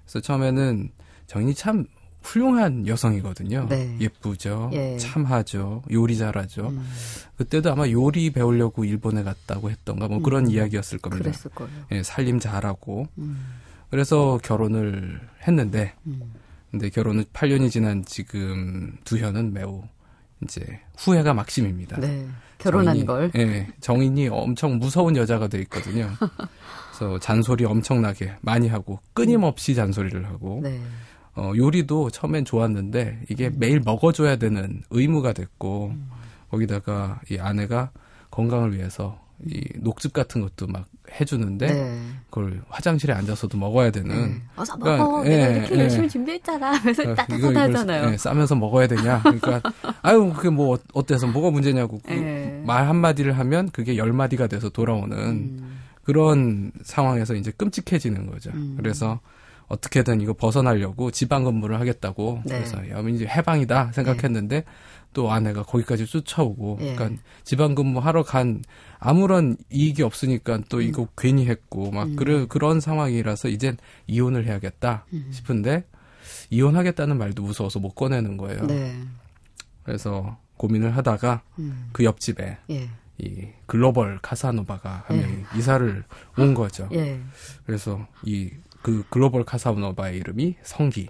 그래서 0.02 0.20
처음에는 0.22 0.88
정인이 1.26 1.54
참 1.54 1.84
훌륭한 2.22 2.86
여성이거든요. 2.86 3.66
네. 3.68 3.98
예쁘죠. 4.00 4.70
예. 4.72 4.96
참하죠. 4.96 5.82
요리 5.92 6.16
잘하죠. 6.16 6.68
음. 6.68 6.88
그때도 7.36 7.70
아마 7.70 7.86
요리 7.90 8.30
배우려고 8.30 8.86
일본에 8.86 9.22
갔다고 9.22 9.70
했던가 9.70 10.08
뭐 10.08 10.22
그런 10.22 10.46
음. 10.46 10.50
이야기였을 10.50 11.00
겁니다. 11.00 11.24
그랬을 11.24 11.50
거예요. 11.50 11.84
예, 11.92 12.02
살림 12.02 12.40
잘하고 12.40 13.08
음. 13.18 13.44
그래서 13.90 14.40
결혼을 14.42 15.20
했는데 15.46 15.92
음. 16.06 16.32
근데 16.74 16.88
결혼은 16.90 17.22
8년이 17.32 17.70
지난 17.70 18.04
지금 18.04 18.96
두현은 19.04 19.52
매우 19.52 19.84
이제 20.42 20.80
후회가 20.98 21.32
막심입니다. 21.32 22.00
네. 22.00 22.26
결혼한 22.58 22.96
정인이- 22.96 23.06
걸. 23.06 23.30
예, 23.36 23.68
정인이 23.80 24.26
엄청 24.28 24.78
무서운 24.80 25.14
여자가 25.14 25.46
돼 25.46 25.60
있거든요. 25.60 26.10
그래서 26.90 27.20
잔소리 27.20 27.64
엄청나게 27.64 28.32
많이 28.40 28.66
하고 28.66 28.98
끊임없이 29.12 29.76
잔소리를 29.76 30.26
하고 30.26 30.58
네. 30.64 30.80
어, 31.36 31.52
요리도 31.56 32.10
처음엔 32.10 32.44
좋았는데 32.44 33.20
이게 33.30 33.46
음. 33.46 33.54
매일 33.58 33.78
먹어줘야 33.78 34.34
되는 34.34 34.82
의무가 34.90 35.32
됐고 35.32 35.94
거기다가 36.50 37.20
이 37.30 37.38
아내가 37.38 37.92
건강을 38.32 38.76
위해서 38.76 39.20
이 39.46 39.62
녹즙 39.76 40.12
같은 40.12 40.40
것도 40.40 40.66
막 40.68 40.86
해주는데 41.20 41.66
네. 41.66 42.00
그걸 42.30 42.62
화장실에 42.68 43.12
앉아서도 43.12 43.58
먹어야 43.58 43.90
되는 43.90 44.08
네. 44.08 44.42
어서 44.56 44.76
먹어. 44.76 45.22
그러니까, 45.22 45.28
내가 45.28 45.52
예, 45.52 45.56
이렇게 45.58 45.74
예. 45.74 45.80
열심히 45.80 46.08
준비했잖아. 46.08 46.72
어, 46.72 46.76
이거 46.94 47.14
따뜻하잖아요. 47.52 48.00
이걸, 48.02 48.12
예, 48.14 48.16
싸면서 48.16 48.54
먹어야 48.54 48.86
되냐? 48.86 49.20
그러니까 49.22 49.60
아유 50.02 50.32
그게 50.34 50.50
뭐 50.50 50.78
어때서 50.94 51.26
뭐가 51.26 51.50
문제냐고 51.50 52.00
그 52.04 52.12
예. 52.12 52.62
말 52.64 52.84
한 52.84 52.96
마디를 52.96 53.38
하면 53.38 53.70
그게 53.70 53.96
열 53.96 54.12
마디가 54.12 54.46
돼서 54.46 54.68
돌아오는 54.68 55.18
음. 55.18 55.78
그런 56.02 56.70
상황에서 56.82 57.34
이제 57.34 57.50
끔찍해지는 57.50 58.30
거죠. 58.30 58.50
음. 58.54 58.74
그래서 58.76 59.20
어떻게든 59.68 60.20
이거 60.20 60.34
벗어나려고 60.34 61.10
지방 61.10 61.44
근무를 61.44 61.80
하겠다고 61.80 62.42
네. 62.44 62.56
그래서 62.56 62.78
야 62.90 63.00
이제 63.08 63.26
해방이다 63.26 63.92
생각했는데 63.92 64.64
또 65.14 65.32
아내가 65.32 65.62
거기까지 65.62 66.06
쫓아오고 66.06 66.78
예. 66.82 66.94
그러니까 66.94 67.22
지방 67.42 67.74
근무하러 67.74 68.22
간 68.22 68.62
아무런 68.98 69.56
이익이 69.70 70.02
없으니까 70.02 70.60
또 70.68 70.82
이거 70.82 71.08
괜히 71.16 71.46
했고 71.46 71.90
막 71.90 72.08
음. 72.08 72.16
그런 72.16 72.48
그런 72.48 72.80
상황이라서 72.80 73.48
이젠 73.48 73.78
이혼을 74.06 74.46
해야겠다 74.46 75.06
음. 75.14 75.28
싶은데 75.30 75.84
이혼하겠다는 76.50 77.16
말도 77.16 77.42
무서워서 77.42 77.80
못 77.80 77.94
꺼내는 77.94 78.36
거예요. 78.36 78.66
네. 78.66 78.94
그래서 79.84 80.36
고민을 80.58 80.96
하다가 80.96 81.42
음. 81.58 81.88
그 81.92 82.04
옆집에 82.04 82.58
예. 82.70 82.90
이 83.16 83.46
글로벌 83.66 84.18
카사노바가 84.20 85.04
한 85.06 85.16
예. 85.16 85.22
명이 85.22 85.44
이사를 85.56 86.04
온 86.36 86.54
거죠. 86.54 86.88
예. 86.92 87.18
그래서 87.64 88.06
이 88.24 88.50
그 88.84 89.02
글로벌 89.08 89.44
카사노바의 89.44 90.18
이름이 90.18 90.56
성기. 90.62 91.08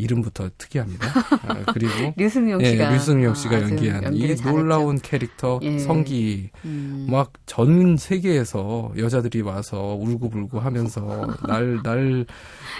예. 0.00 0.04
이름부터 0.04 0.50
특이합니다. 0.58 1.06
아, 1.48 1.72
그리고 1.72 2.12
류승용 2.16 2.60
예, 2.62 2.70
씨가 2.70 2.90
류승용 2.90 3.34
씨가 3.34 3.56
아, 3.56 3.58
아주 3.58 3.70
연기한 3.70 4.14
이. 4.14 4.34
놀라운 4.36 4.98
캐릭터 5.00 5.58
예. 5.62 5.78
성기 5.78 6.50
음. 6.64 7.06
막전 7.10 7.96
세계에서 7.96 8.92
여자들이 8.96 9.40
와서 9.42 9.96
울고불고 10.00 10.60
하면서 10.60 11.36
날 11.46 11.80
날 11.82 12.26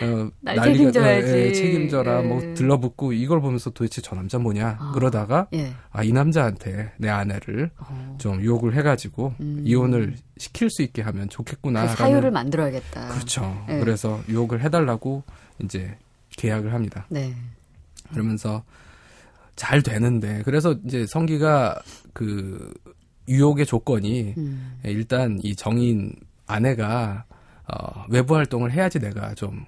어, 0.02 0.31
날 0.40 0.57
난리가- 0.57 0.64
책임져야지. 0.64 1.33
예, 1.33 1.52
책임져라 1.52 2.22
예. 2.22 2.26
뭐 2.26 2.40
들러붙고 2.54 3.12
이걸 3.12 3.40
보면서 3.40 3.70
도대체 3.70 4.00
저 4.00 4.14
남자 4.14 4.38
뭐냐 4.38 4.76
아. 4.78 4.92
그러다가 4.94 5.46
예. 5.54 5.72
아이 5.90 6.12
남자한테 6.12 6.92
내 6.98 7.09
아내를 7.09 7.70
어. 7.78 8.16
좀 8.20 8.40
유혹을 8.40 8.74
해가지고 8.76 9.35
음. 9.40 9.62
이혼을 9.64 10.14
시킬 10.37 10.70
수 10.70 10.83
있게 10.83 11.02
하면 11.02 11.28
좋겠구나라는 11.28 11.94
그 11.94 11.98
사유를 11.98 12.31
만들어야겠다. 12.31 13.09
그렇죠. 13.09 13.64
예. 13.68 13.78
그래서 13.81 14.20
유혹을 14.28 14.62
해달라고 14.62 15.24
이제 15.62 15.96
계약을 16.38 16.72
합니다. 16.72 17.07
네. 17.11 17.35
그러면서 18.11 18.64
잘 19.57 19.83
되는데 19.83 20.42
그래서 20.44 20.74
이제 20.87 21.05
성기가 21.07 21.83
그 22.14 22.72
유혹의 23.29 23.66
조건이 23.66 24.35
음. 24.38 24.79
일단 24.85 25.38
이 25.42 25.55
정인 25.55 26.14
아내가 26.46 27.24
어, 27.66 28.05
외부 28.09 28.35
활동을 28.35 28.72
해야지 28.72 28.98
내가 28.98 29.35
좀 29.35 29.66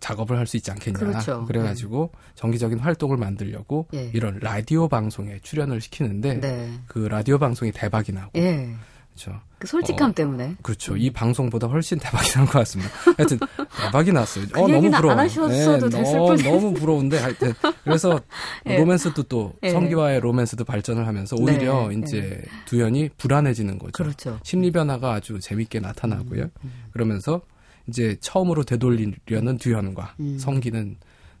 작업을 0.00 0.38
할 0.38 0.46
수 0.46 0.56
있지 0.56 0.70
않겠냐. 0.70 0.98
그렇죠. 0.98 1.46
래가지고 1.48 2.10
정기적인 2.34 2.78
활동을 2.78 3.16
만들려고 3.18 3.86
예. 3.94 4.10
이런 4.14 4.38
라디오 4.40 4.88
방송에 4.88 5.38
출연을 5.42 5.80
시키는데 5.80 6.40
네. 6.40 6.72
그 6.86 7.00
라디오 7.00 7.38
방송이 7.38 7.70
대박이 7.72 8.12
나고 8.12 8.30
예. 8.36 8.74
그렇죠. 9.14 9.40
그 9.58 9.66
솔직함 9.68 10.10
어, 10.10 10.14
때문에. 10.14 10.56
그렇죠. 10.62 10.96
이 10.96 11.10
방송보다 11.10 11.66
훨씬 11.68 11.98
대박이 11.98 12.30
난 12.30 12.46
것 12.46 12.52
같습니다. 12.60 12.90
하여튼 13.16 13.38
대박이 13.84 14.10
났어요. 14.12 14.46
그 14.50 14.60
어, 14.60 14.66
너무 14.66 14.90
부러워. 14.90 15.12
안 15.12 15.18
하셨어도 15.20 15.88
됐을 15.88 16.12
너무, 16.16 16.26
뻔했어요. 16.28 16.52
너무 16.52 16.74
부러운데 16.74 17.18
하여튼 17.18 17.52
그래서 17.84 18.20
예. 18.66 18.76
로맨스도 18.78 19.22
또 19.24 19.52
예. 19.62 19.70
성기와의 19.70 20.20
로맨스도 20.20 20.64
발전을 20.64 21.06
하면서 21.06 21.36
오히려 21.38 21.88
네, 21.88 22.00
이제 22.02 22.42
두현이 22.64 23.10
불안해지는 23.18 23.78
거죠. 23.78 23.92
그렇죠. 23.92 24.40
심리 24.42 24.70
변화가 24.72 25.12
아주 25.14 25.38
재밌게 25.38 25.78
나타나고요. 25.80 26.44
음, 26.64 26.72
그러면서 26.92 27.42
이제 27.86 28.16
처음으로 28.20 28.64
되돌리려는 28.64 29.58
두현과 29.58 30.14
음. 30.20 30.38
성기는 30.38 30.96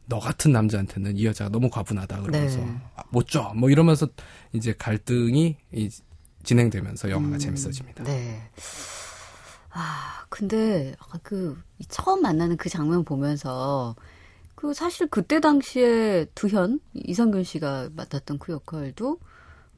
너 0.06 0.18
같은 0.18 0.52
남자한테는 0.52 1.16
이 1.16 1.24
여자가 1.26 1.50
너무 1.50 1.70
과분하다 1.70 2.20
그러면서 2.22 2.58
네. 2.58 2.66
아, 2.96 3.02
못 3.10 3.28
줘. 3.28 3.52
뭐 3.56 3.70
이러면서 3.70 4.06
이제 4.52 4.74
갈등이 4.76 5.56
이- 5.72 5.90
진행되면서 6.42 7.10
영화가 7.10 7.36
음. 7.36 7.38
재밌어집니다. 7.38 8.04
네. 8.04 8.42
아, 9.70 10.24
근데 10.28 10.94
그 11.22 11.56
처음 11.88 12.22
만나는 12.22 12.56
그 12.56 12.68
장면 12.68 13.04
보면서 13.04 13.94
그 14.54 14.74
사실 14.74 15.08
그때 15.08 15.40
당시에 15.40 16.26
두현 16.34 16.80
이성균 16.94 17.42
씨가 17.42 17.90
맡았던 17.96 18.38
그 18.38 18.52
역할도 18.52 19.18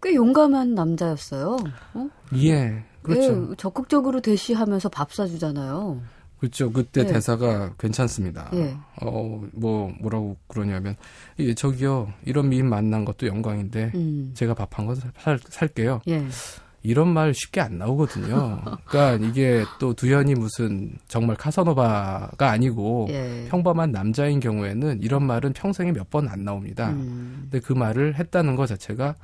꽤 0.02 0.14
용감한 0.14 0.74
남자였어요. 0.74 1.56
어? 1.94 2.08
예, 2.36 2.84
그렇죠. 3.02 3.50
예, 3.50 3.56
적극적으로 3.56 4.20
대시하면서 4.20 4.90
밥 4.90 5.12
사주잖아요. 5.12 6.02
그렇죠. 6.44 6.70
그때 6.70 7.00
예. 7.02 7.06
대사가 7.06 7.72
괜찮습니다. 7.78 8.50
예. 8.54 8.76
어, 9.00 9.42
뭐, 9.52 9.92
뭐라고 10.00 10.36
그러냐면, 10.46 10.96
예, 11.38 11.54
저기요, 11.54 12.12
이런 12.24 12.48
미인 12.50 12.68
만난 12.68 13.04
것도 13.04 13.26
영광인데, 13.26 13.92
음. 13.94 14.30
제가 14.34 14.54
밥한건 14.54 15.00
살게요. 15.48 16.00
예. 16.08 16.22
이런 16.82 17.08
말 17.08 17.32
쉽게 17.32 17.62
안 17.62 17.78
나오거든요. 17.78 18.60
그러니까 18.84 19.26
이게 19.26 19.64
또 19.80 19.94
두현이 19.94 20.34
무슨 20.34 20.98
정말 21.08 21.34
카사노바가 21.36 22.50
아니고, 22.50 23.06
예. 23.08 23.46
평범한 23.48 23.90
남자인 23.90 24.38
경우에는 24.38 25.00
이런 25.00 25.26
말은 25.26 25.54
평생에 25.54 25.92
몇 25.92 26.10
번 26.10 26.28
안 26.28 26.44
나옵니다. 26.44 26.90
음. 26.90 27.48
근데 27.50 27.60
그 27.66 27.72
말을 27.72 28.16
했다는 28.16 28.54
것 28.56 28.66
자체가 28.66 29.14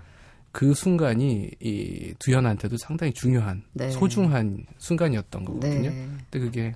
그 0.53 0.73
순간이 0.75 1.51
이 1.61 2.15
두현한테도 2.19 2.79
상당히 2.79 3.13
중요한, 3.13 3.63
네. 3.75 3.91
소중한 3.91 4.65
순간이었던 4.79 5.45
거거든요. 5.45 5.91
네. 5.91 6.09
근데 6.31 6.39
그게 6.45 6.75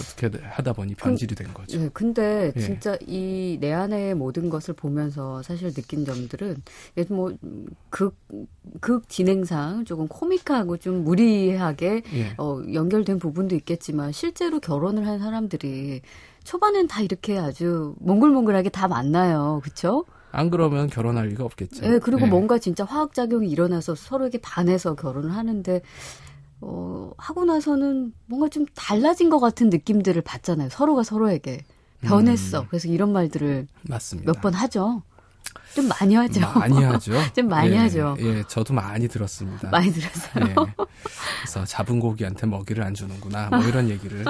어떻게 0.00 0.30
하다 0.42 0.72
보니 0.72 0.94
변질이 0.94 1.34
된 1.34 1.52
거죠. 1.54 1.80
예, 1.80 1.90
근데 1.92 2.52
예. 2.54 2.60
진짜 2.60 2.96
이 3.06 3.58
내 3.60 3.72
안의 3.72 4.14
모든 4.14 4.48
것을 4.48 4.74
보면서 4.74 5.42
사실 5.42 5.72
느낀 5.72 6.04
점들은 6.04 6.62
예를 6.96 7.16
뭐극 7.16 8.16
극 8.80 9.08
진행상 9.08 9.84
조금 9.84 10.08
코믹하고 10.08 10.76
좀 10.78 11.04
무리하게 11.04 12.02
예. 12.14 12.34
어, 12.38 12.60
연결된 12.72 13.18
부분도 13.18 13.54
있겠지만 13.56 14.12
실제로 14.12 14.60
결혼을 14.60 15.06
한 15.06 15.18
사람들이 15.18 16.02
초반엔 16.44 16.88
다 16.88 17.02
이렇게 17.02 17.38
아주 17.38 17.94
몽글몽글하게 17.98 18.70
다 18.70 18.88
만나요, 18.88 19.60
그렇죠? 19.62 20.04
안 20.32 20.48
그러면 20.48 20.86
결혼할 20.88 21.26
리가 21.28 21.44
없겠죠. 21.44 21.84
예, 21.84 21.98
그리고 21.98 22.22
예. 22.26 22.30
뭔가 22.30 22.58
진짜 22.58 22.84
화학 22.84 23.12
작용이 23.12 23.50
일어나서 23.50 23.94
서로에게 23.94 24.38
반해서 24.40 24.94
결혼을 24.94 25.34
하는데 25.34 25.82
어, 26.60 27.12
하고 27.18 27.44
나서는 27.44 28.12
뭔가 28.26 28.48
좀 28.48 28.66
달라진 28.74 29.30
것 29.30 29.40
같은 29.40 29.70
느낌들을 29.70 30.20
받잖아요. 30.22 30.68
서로가 30.70 31.02
서로에게 31.02 31.64
변했어. 32.02 32.60
음. 32.62 32.66
그래서 32.68 32.88
이런 32.88 33.12
말들을. 33.12 33.66
몇 34.24 34.40
번 34.40 34.54
하죠. 34.54 35.02
좀 35.74 35.88
많이 35.88 36.14
하죠. 36.14 36.40
많이 36.54 36.82
하죠. 36.82 37.12
좀 37.34 37.48
많이 37.48 37.72
예, 37.72 37.76
하죠. 37.78 38.16
예, 38.20 38.42
저도 38.48 38.74
많이 38.74 39.08
들었습니다. 39.08 39.70
많이 39.70 39.90
들었어요. 39.92 40.44
예. 40.48 40.54
그래서 41.40 41.64
잡은 41.64 41.98
고기한테 42.00 42.46
먹이를 42.46 42.82
안 42.84 42.92
주는구나. 42.94 43.48
뭐 43.50 43.60
이런 43.64 43.88
얘기를 43.88 44.24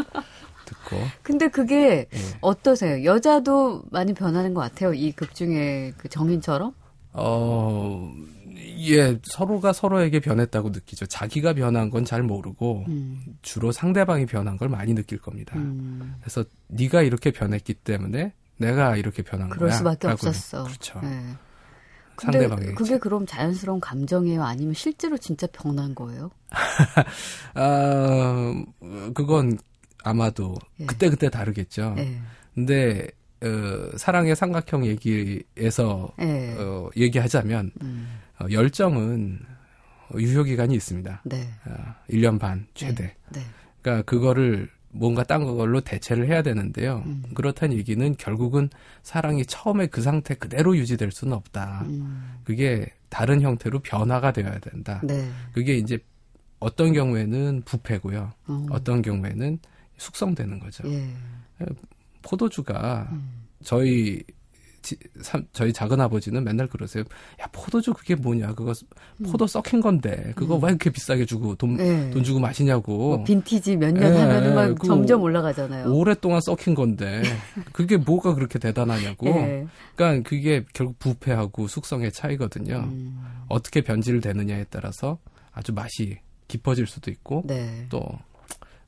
듣고. 0.66 0.96
근데 1.22 1.48
그게 1.48 2.08
예. 2.12 2.18
어떠세요? 2.40 3.04
여자도 3.04 3.82
많이 3.90 4.12
변하는 4.14 4.54
것 4.54 4.60
같아요. 4.60 4.92
이 4.94 5.12
극 5.12 5.34
중에 5.34 5.92
그 5.96 6.08
정인처럼? 6.08 6.74
어, 7.12 8.12
예, 8.60 9.18
서로가 9.24 9.72
서로에게 9.72 10.20
변했다고 10.20 10.70
느끼죠. 10.70 11.06
자기가 11.06 11.54
변한 11.54 11.90
건 11.90 12.04
잘 12.04 12.22
모르고 12.22 12.84
음, 12.88 13.24
주로 13.42 13.72
상대방이 13.72 14.26
변한 14.26 14.56
걸 14.56 14.68
많이 14.68 14.94
느낄 14.94 15.18
겁니다. 15.18 15.56
음. 15.56 16.14
그래서 16.20 16.44
네가 16.68 17.02
이렇게 17.02 17.30
변했기 17.30 17.74
때문에 17.74 18.32
내가 18.56 18.96
이렇게 18.96 19.22
변한 19.22 19.48
그럴 19.50 19.68
거야. 19.68 19.78
수밖에 19.78 20.08
라고 20.08 20.26
없었어. 20.28 20.64
그렇죠. 20.64 21.00
네. 21.02 21.22
상대방이 22.18 22.74
그게 22.74 22.98
그럼 22.98 23.24
자연스러운 23.26 23.80
감정이에요? 23.80 24.42
아니면 24.44 24.74
실제로 24.74 25.16
진짜 25.16 25.46
변한 25.52 25.94
거예요? 25.94 26.30
아, 27.54 28.54
그건 29.14 29.58
아마도 30.04 30.54
예. 30.80 30.86
그때그때 30.86 31.30
다르겠죠. 31.30 31.94
예. 31.98 32.18
근데 32.54 33.08
어, 33.42 33.96
사랑의 33.96 34.36
삼각형 34.36 34.86
얘기에서 34.86 36.12
예. 36.20 36.54
어, 36.58 36.90
얘기하자면 36.96 37.72
음, 37.82 38.18
어, 38.40 38.46
열정은 38.50 39.40
유효 40.18 40.42
기간이 40.42 40.74
있습니다. 40.74 41.22
네. 41.24 41.48
어, 41.66 41.94
1년 42.10 42.38
반 42.38 42.66
최대. 42.74 43.14
네. 43.32 43.40
그러니까 43.80 44.02
그거를 44.04 44.68
뭔가 44.92 45.22
딴 45.22 45.44
걸로 45.44 45.80
대체를 45.80 46.26
해야 46.26 46.42
되는데요. 46.42 47.02
음. 47.06 47.22
그렇다는 47.34 47.76
얘기는 47.76 48.16
결국은 48.16 48.68
사랑이 49.02 49.46
처음에 49.46 49.86
그 49.86 50.02
상태 50.02 50.34
그대로 50.34 50.76
유지될 50.76 51.12
수는 51.12 51.32
없다. 51.32 51.84
음, 51.86 52.40
그게 52.44 52.86
다른 53.08 53.40
형태로 53.40 53.80
변화가 53.80 54.32
되어야 54.32 54.58
된다. 54.58 55.00
네. 55.04 55.30
그게 55.52 55.76
이제 55.76 55.98
어떤 56.58 56.92
경우에는 56.92 57.62
부패고요. 57.64 58.32
어, 58.48 58.66
어떤 58.70 59.00
경우에는 59.00 59.58
숙성되는 59.96 60.58
거죠. 60.58 60.90
예. 60.90 61.08
포도주가 62.22 63.08
음. 63.12 63.30
저희 63.62 64.22
지- 64.82 64.96
삼- 65.20 65.46
저희 65.52 65.74
작은 65.74 66.00
아버지는 66.00 66.42
맨날 66.42 66.66
그러세요. 66.66 67.04
야 67.38 67.46
포도주 67.52 67.92
그게 67.92 68.14
뭐냐? 68.14 68.54
그거 68.54 68.72
포도 69.30 69.46
썩힌 69.46 69.82
건데 69.82 70.32
그거 70.36 70.56
음. 70.56 70.64
왜 70.64 70.70
이렇게 70.70 70.88
비싸게 70.88 71.26
주고 71.26 71.54
돈, 71.56 71.76
네. 71.76 72.08
돈 72.08 72.24
주고 72.24 72.40
마시냐고. 72.40 72.96
뭐 73.16 73.24
빈티지 73.24 73.76
몇년 73.76 74.02
예, 74.02 74.18
하면은 74.18 74.54
막 74.54 74.74
그 74.78 74.86
점점 74.86 75.20
올라가잖아요. 75.22 75.92
오랫동안 75.92 76.40
썩힌 76.40 76.74
건데 76.74 77.22
그게 77.72 77.98
뭐가 77.98 78.34
그렇게 78.34 78.58
대단하냐고. 78.58 79.26
예. 79.28 79.66
그러니까 79.96 80.26
그게 80.26 80.64
결국 80.72 80.98
부패하고 80.98 81.68
숙성의 81.68 82.12
차이거든요. 82.12 82.76
음, 82.90 83.22
어떻게 83.50 83.82
변질을 83.82 84.22
되느냐에 84.22 84.64
따라서 84.70 85.18
아주 85.52 85.74
맛이 85.74 86.20
깊어질 86.48 86.86
수도 86.86 87.10
있고 87.10 87.42
네. 87.46 87.84
또 87.90 88.02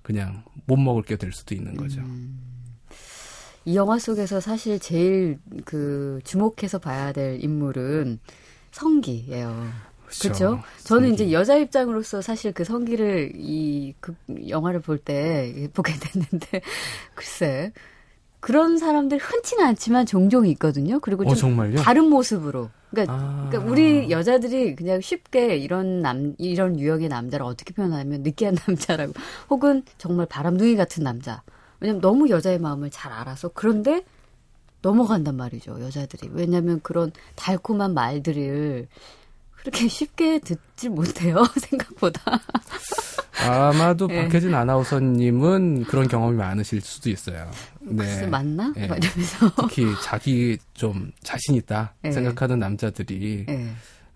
그냥 0.03 0.43
못 0.67 0.77
먹을 0.79 1.03
게 1.03 1.17
될 1.17 1.33
수도 1.33 1.55
있는 1.55 1.77
거죠. 1.77 2.01
음. 2.01 2.39
이 3.65 3.77
영화 3.77 3.99
속에서 3.99 4.41
사실 4.41 4.79
제일 4.81 5.39
그 5.65 6.21
주목해서 6.25 6.79
봐야 6.79 7.13
될 7.13 7.43
인물은 7.43 8.19
성기예요. 8.73 9.67
그렇죠. 10.21 10.61
저는 10.85 11.09
성기. 11.11 11.15
이제 11.25 11.33
여자 11.33 11.57
입장으로서 11.57 12.21
사실 12.21 12.53
그 12.53 12.65
성기를 12.65 13.33
이 13.37 13.95
그 14.01 14.15
영화를 14.49 14.81
볼 14.81 14.99
때 14.99 15.69
보게 15.73 15.93
됐는데 15.99 16.61
글쎄 17.15 17.73
그런 18.41 18.77
사람들 18.79 19.19
흔치는 19.19 19.65
않지만 19.65 20.05
종종 20.07 20.47
있거든요. 20.49 20.99
그리고 21.01 21.23
어좀 21.25 21.37
정말요? 21.37 21.77
다른 21.77 22.07
모습으로. 22.11 22.71
그러니까, 22.91 23.15
아. 23.15 23.47
그러니까 23.49 23.71
우리 23.73 24.11
여자들이 24.11 24.75
그냥 24.77 25.01
쉽게 25.01 25.57
이런 25.57 26.03
남 26.03 26.35
이런 26.39 26.79
유형의 26.79 27.09
남자를 27.09 27.47
어떻게 27.47 27.73
표현하면 27.73 28.23
느끼한 28.23 28.57
남자라고 28.67 29.13
혹은 29.49 29.83
정말 29.97 30.27
바람둥이 30.27 30.77
같은 30.77 31.05
남자. 31.05 31.43
왜냐면 31.83 32.01
너무 32.01 32.31
여자의 32.31 32.59
마음을 32.61 32.91
잘 32.91 33.13
알아서 33.13 33.51
그런데 33.53 34.05
넘어간단 34.83 35.37
말이죠 35.37 35.81
여자들이. 35.81 36.31
왜냐하면 36.33 36.81
그런 36.83 37.11
달콤한 37.35 37.93
말들을 37.93 38.87
그렇게 39.57 39.89
쉽게 39.89 40.39
듣지 40.41 40.89
못해요 40.89 41.43
생각보다. 41.59 42.41
아마도 43.49 44.09
예. 44.11 44.23
박혜진 44.23 44.55
아나운서님은 44.55 45.85
그런 45.85 46.07
경험이 46.07 46.37
많으실 46.37 46.81
수도 46.81 47.11
있어요. 47.11 47.51
네. 47.81 48.27
맞나? 48.27 48.73
이러면서. 48.77 49.51
특히 49.57 49.87
자기 50.03 50.59
좀 50.75 51.11
자신 51.23 51.57
있다 51.57 51.95
예. 52.05 52.13
생각하는 52.13 52.61
남자들이 52.61 53.47
예. 53.49 53.69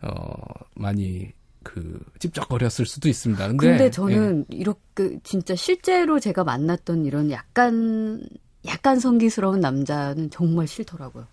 어 0.02 0.34
많이 0.74 1.32
그 1.66 1.98
찝쩍거렸을 2.20 2.86
수도 2.86 3.08
있습니다. 3.08 3.48
근데, 3.48 3.66
근데 3.66 3.84
예. 3.86 3.90
저는 3.90 4.46
이렇게 4.48 5.18
진짜 5.24 5.56
실제로 5.56 6.20
제가 6.20 6.44
만났던 6.44 7.04
이런 7.04 7.30
약간 7.32 8.22
약간 8.66 9.00
성기스러운 9.00 9.60
남자는 9.60 10.30
정말 10.30 10.68
싫더라고요. 10.68 11.26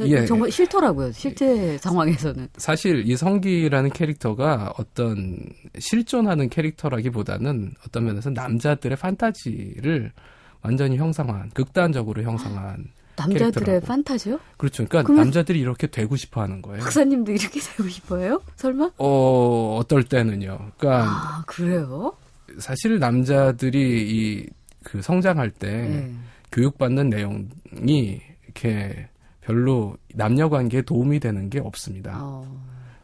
예. 0.00 0.26
정말 0.26 0.50
싫더라고요. 0.50 1.12
실제 1.12 1.78
상황에서는. 1.78 2.48
사실 2.58 3.08
이 3.08 3.16
성기라는 3.16 3.90
캐릭터가 3.90 4.74
어떤 4.78 5.38
실존하는 5.78 6.50
캐릭터라기보다는 6.50 7.74
어떤 7.86 8.04
면에서 8.04 8.28
남자들의 8.28 8.98
판타지를 8.98 10.12
완전히 10.60 10.98
형상화한 10.98 11.48
극단적으로 11.50 12.22
형상화한 12.22 12.84
남자들의 13.16 13.52
캐릭터라고. 13.52 13.86
판타지요? 13.86 14.40
그렇죠. 14.56 14.86
그러니까 14.86 15.12
남자들이 15.12 15.58
이렇게 15.60 15.86
되고 15.86 16.16
싶어 16.16 16.42
하는 16.42 16.62
거예요. 16.62 16.82
박사님도 16.82 17.32
이렇게 17.32 17.60
되고 17.76 17.88
싶어요? 17.88 18.42
설마? 18.56 18.90
어 18.98 19.76
어떨 19.80 20.04
때는요. 20.04 20.70
그러니까 20.76 21.04
아 21.10 21.44
그래요? 21.46 22.12
사실 22.58 22.98
남자들이 22.98 24.46
이 24.50 24.56
그 24.86 25.02
성장할 25.02 25.50
때 25.50 25.68
네. 25.68 26.14
교육받는 26.52 27.08
내용이 27.10 28.20
이렇게 28.44 29.08
별로 29.40 29.96
남녀 30.14 30.48
관계에 30.48 30.82
도움이 30.82 31.18
되는 31.18 31.50
게 31.50 31.58
없습니다. 31.58 32.18
어, 32.22 32.46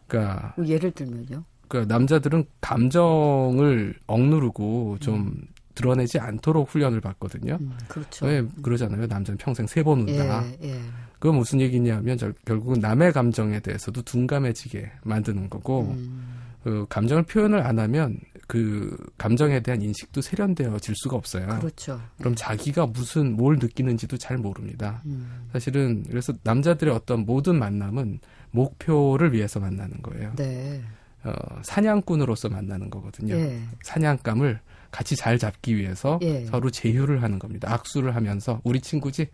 그러니까, 0.07 0.55
뭐 0.57 0.65
예를 0.65 0.93
들면요. 0.93 1.43
그러니까 1.67 1.93
남자들은 1.93 2.45
감정을 2.61 3.97
억누르고 4.07 4.99
좀 5.01 5.35
드러내지 5.75 6.19
않도록 6.19 6.69
훈련을 6.71 7.01
받거든요. 7.01 7.59
음, 7.61 7.73
그렇죠. 7.89 8.27
왜 8.27 8.45
그러잖아요. 8.63 9.07
남자는 9.07 9.39
평생 9.39 9.67
세 9.67 9.83
번 9.83 10.01
운다. 10.09 10.45
예, 10.47 10.59
예. 10.63 10.81
그건 11.19 11.37
무슨 11.37 11.61
얘기냐면 11.61 12.19
절- 12.19 12.35
결국은 12.45 12.81
남의 12.81 13.13
감정에 13.13 13.61
대해서도 13.61 14.03
둔감해지게 14.03 14.91
만드는 15.05 15.49
거고 15.51 15.83
음, 15.97 16.41
그 16.65 16.87
감정을 16.89 17.23
표현을 17.25 17.65
안 17.67 17.79
하면 17.79 18.19
그 18.49 18.97
감정에 19.19 19.61
대한 19.61 19.81
인식도 19.83 20.21
세련되어질 20.21 20.95
수가 20.97 21.17
없어요. 21.17 21.47
그렇죠. 21.61 22.01
그럼 22.19 22.35
자기가 22.35 22.87
무슨 22.87 23.37
뭘 23.37 23.57
느끼는지도 23.59 24.17
잘 24.19 24.37
모릅니다. 24.37 25.01
음, 25.07 25.47
사실은 25.53 26.05
그래서 26.09 26.33
남자들의 26.43 26.93
어떤 26.93 27.25
모든 27.25 27.59
만남은 27.59 28.19
목표를 28.51 29.33
위해서 29.33 29.59
만나는 29.61 30.03
거예요. 30.03 30.33
네. 30.37 30.83
어, 31.25 31.33
사냥꾼으로서 31.63 32.49
만나는 32.49 32.91
거거든요. 32.91 33.35
예. 33.35 33.61
사냥감을 33.85 34.61
같이 34.93 35.17
잘 35.17 35.39
잡기 35.39 35.77
위해서 35.77 36.21
예. 36.23 36.45
서로 36.47 36.71
제휴를 36.71 37.23
하는 37.23 37.41
겁니다. 37.41 37.73
악수를 37.73 38.15
하면서 38.15 38.61
우리 38.63 38.81
친구지? 38.81 39.27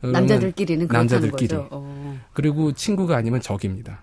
그러면 0.00 0.20
남자들끼리는 0.20 0.86
남자들끼리. 0.88 1.48
거죠. 1.48 1.68
어. 1.70 2.18
그리고 2.34 2.72
친구가 2.72 3.16
아니면 3.16 3.40
적입니다. 3.40 4.02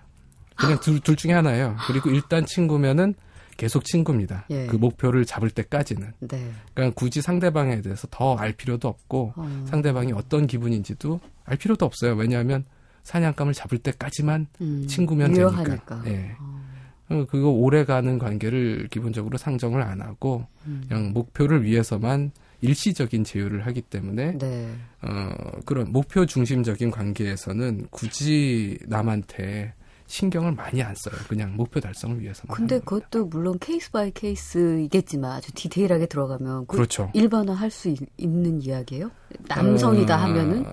그냥 0.56 0.80
둘, 0.80 0.98
둘 1.00 1.14
중에 1.14 1.32
하나예요. 1.32 1.76
그리고 1.86 2.10
일단 2.10 2.44
친구면은 2.46 3.14
계속 3.56 3.84
친구입니다. 3.84 4.46
예. 4.50 4.66
그 4.66 4.76
목표를 4.76 5.24
잡을 5.26 5.50
때까지는. 5.50 6.12
네. 6.20 6.50
그러니까 6.74 6.94
굳이 6.98 7.20
상대방에 7.22 7.80
대해서 7.82 8.08
더 8.10 8.34
알 8.36 8.52
필요도 8.52 8.88
없고 8.88 9.34
어. 9.36 9.64
상대방이 9.68 10.12
어떤 10.12 10.46
기분인지도 10.46 11.20
알 11.44 11.56
필요도 11.58 11.84
없어요. 11.86 12.14
왜냐하면 12.14 12.64
사냥감을 13.04 13.52
잡을 13.52 13.78
때까지만 13.78 14.46
음, 14.62 14.86
친구면 14.88 15.36
유효하니까. 15.36 15.64
되니까. 16.00 16.02
예. 16.06 16.34
어. 16.40 16.62
어, 17.08 17.24
그거 17.28 17.48
오래가는 17.50 18.18
관계를 18.18 18.88
기본적으로 18.90 19.36
상정을 19.38 19.82
안 19.82 20.00
하고 20.00 20.46
음. 20.66 20.82
그냥 20.88 21.12
목표를 21.12 21.64
위해서만 21.64 22.32
일시적인 22.60 23.24
제휴를 23.24 23.66
하기 23.66 23.82
때문에 23.82 24.38
네. 24.38 24.68
어, 25.02 25.30
그런 25.66 25.90
목표 25.92 26.24
중심적인 26.26 26.90
관계에서는 26.92 27.88
굳이 27.90 28.78
남한테 28.86 29.74
신경을 30.06 30.52
많이 30.52 30.82
안 30.82 30.94
써요. 30.94 31.14
그냥 31.26 31.56
목표 31.56 31.80
달성을 31.80 32.20
위해서만. 32.20 32.54
근데. 32.54 32.78
그것도 32.80 33.26
물론 33.26 33.58
case 33.58 33.90
by 33.90 34.10
case이겠지만 34.12 35.32
아주 35.32 35.50
디테일하게 35.54 36.06
들어가면 36.06 36.66
그 36.66 36.76
그렇죠. 36.76 37.10
일반화 37.14 37.54
할 37.54 37.70
수 37.70 37.88
있 37.88 37.98
는 38.28 38.60
이야기예요? 38.62 39.10
남성이다 39.48 40.14
어, 40.14 40.18
하면은 40.18 40.64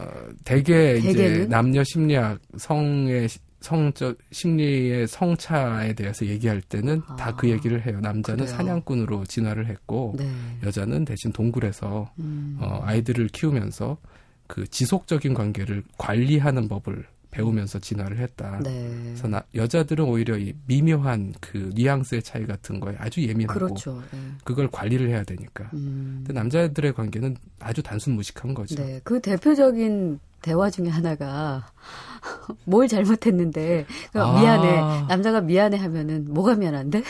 대개 0.44 0.98
이제? 0.98 1.46
남녀 1.50 1.84
심리학 1.86 2.39
성의 2.58 3.30
시- 3.30 3.39
성적 3.62 4.17
심리의 4.32 5.08
성차에 5.08 5.93
대해서 5.93 6.26
얘기할 6.26 6.62
때는 6.62 7.02
다그 7.17 7.48
아, 7.48 7.50
얘기를 7.50 7.86
해요. 7.86 8.00
남자는 8.02 8.45
그래요? 8.45 8.58
사냥꾼으로 8.58 9.26
진화를 9.26 9.67
했고 9.67 10.15
네. 10.17 10.30
여자는 10.63 11.06
대신 11.06 11.32
동굴에서 11.32 12.12
음. 12.19 12.58
어, 12.62 12.80
아이들을 12.84 13.28
키우면서 13.30 13.98
그 14.48 14.65
지속적인 14.67 15.34
관계를 15.34 15.84
관리하는 15.98 16.67
법을 16.67 17.06
배우면서 17.32 17.78
진화를 17.78 18.17
했다. 18.17 18.60
네. 18.63 18.89
그래서 19.04 19.28
나- 19.28 19.43
여자들은 19.54 20.04
오히려 20.04 20.36
이 20.38 20.52
미묘한 20.65 21.34
그 21.39 21.69
뉘앙스의 21.76 22.24
차이 22.24 22.48
같은 22.48 22.80
거에 22.80 22.95
아주 22.98 23.22
예민하고 23.22 23.60
그렇죠. 23.60 24.02
네. 24.12 24.17
그걸 24.43 24.67
관리를 24.72 25.10
해야 25.10 25.22
되니까. 25.24 25.69
음. 25.76 26.24
근데 26.26 26.34
남자들의 26.34 26.93
관계는 26.93 27.36
아주 27.60 27.84
단순 27.84 28.13
무식한 28.15 28.56
거죠. 28.56 28.76
네. 28.76 29.00
그 29.04 29.19
대표적인 29.22 30.19
대화 30.41 30.69
중에 30.69 30.89
하나가 30.89 31.65
뭘 32.65 32.88
잘못했는데 32.88 33.86
그러니까 34.12 34.38
아. 34.38 34.39
미안해 34.39 35.08
남자가 35.08 35.41
미안해 35.41 35.78
하면은 35.78 36.25
뭐가 36.30 36.56
미안한데 36.56 37.04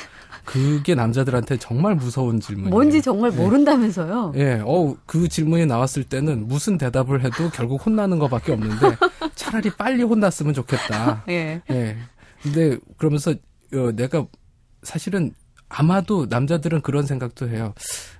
그게 0.45 0.95
남자들한테 0.95 1.57
정말 1.57 1.95
무서운 1.95 2.39
질문이에요. 2.39 2.71
뭔지 2.71 3.01
정말 3.03 3.29
모른다면서요. 3.31 4.33
예, 4.35 4.59
어, 4.65 4.95
그 5.05 5.27
질문이 5.27 5.67
나왔을 5.67 6.03
때는 6.03 6.47
무슨 6.47 6.77
대답을 6.79 7.23
해도 7.23 7.49
결국 7.53 7.85
혼나는 7.85 8.17
것밖에 8.17 8.53
없는데 8.53 8.97
차라리 9.35 9.69
빨리 9.69 10.01
혼났으면 10.01 10.55
좋겠다. 10.55 11.23
예. 11.29 11.61
예. 11.69 11.97
근데 12.41 12.79
그러면서 12.97 13.31
어, 13.73 13.91
내가 13.95 14.25
사실은 14.81 15.33
아마도 15.67 16.25
남자들은 16.27 16.81
그런 16.81 17.05
생각도 17.05 17.47
해요. 17.47 17.75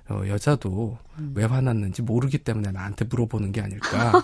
어, 0.08 0.22
여자도 0.28 0.98
음. 1.18 1.32
왜 1.34 1.44
화났는지 1.44 2.02
모르기 2.02 2.38
때문에 2.38 2.70
나한테 2.70 3.06
물어보는 3.06 3.50
게 3.50 3.60
아닐까. 3.60 4.22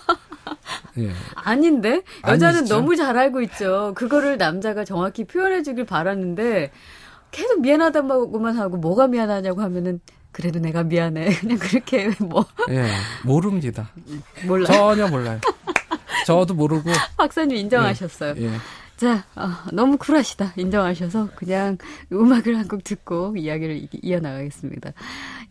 예. 0.98 1.10
아닌데 1.34 2.02
여자는 2.26 2.58
아니시죠? 2.58 2.74
너무 2.76 2.96
잘 2.96 3.16
알고 3.16 3.42
있죠. 3.42 3.92
그거를 3.94 4.36
남자가 4.38 4.84
정확히 4.84 5.24
표현해주길 5.24 5.84
바랐는데 5.84 6.70
계속 7.30 7.60
미안하다고만 7.60 8.56
하고 8.56 8.76
뭐가 8.76 9.06
미안하냐고 9.08 9.60
하면은 9.62 10.00
그래도 10.32 10.58
내가 10.58 10.82
미안해 10.82 11.34
그냥 11.40 11.58
그렇게 11.58 12.10
뭐 12.20 12.44
예. 12.70 12.86
모릅니다. 13.24 13.90
몰라. 14.46 14.66
전혀 14.66 15.08
몰라요. 15.08 15.40
저도 16.26 16.54
모르고. 16.54 16.90
박사님 17.16 17.56
인정하셨어요. 17.56 18.34
예. 18.38 18.50
자, 18.96 19.24
어, 19.36 19.48
너무 19.72 19.98
쿨하시다. 19.98 20.54
인정하셔서 20.56 21.28
그냥 21.36 21.76
음악을 22.10 22.56
한 22.58 22.66
곡 22.68 22.82
듣고 22.82 23.36
이야기를 23.36 23.76
이- 23.76 23.88
이어나가겠습니다. 24.02 24.92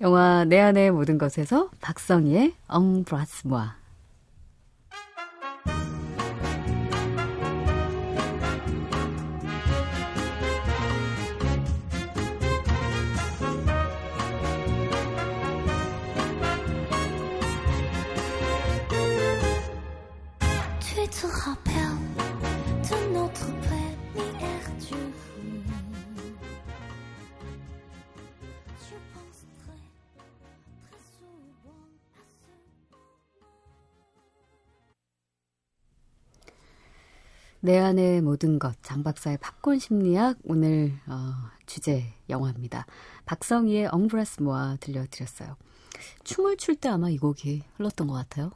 영화 0.01 0.43
내 0.45 0.59
안의 0.59 0.89
모든 0.91 1.17
것에서 1.19 1.69
박성희의 1.81 2.53
엉브라스모아. 2.67 3.75
내 37.61 37.79
안의 37.79 38.21
모든 38.21 38.59
것 38.59 38.75
장박사의 38.83 39.39
팝콘 39.39 39.79
심리학 39.79 40.37
오늘 40.43 40.93
어, 41.07 41.33
주제 41.65 42.13
영화입니다. 42.29 42.85
박성희의 43.25 43.87
엉브라스 43.87 44.43
모아 44.43 44.77
들려드렸어요. 44.79 45.55
춤을 46.23 46.57
출 46.57 46.75
때 46.75 46.89
아마 46.89 47.09
이 47.09 47.17
곡이 47.17 47.63
흘렀던 47.77 48.05
것 48.05 48.13
같아요. 48.13 48.51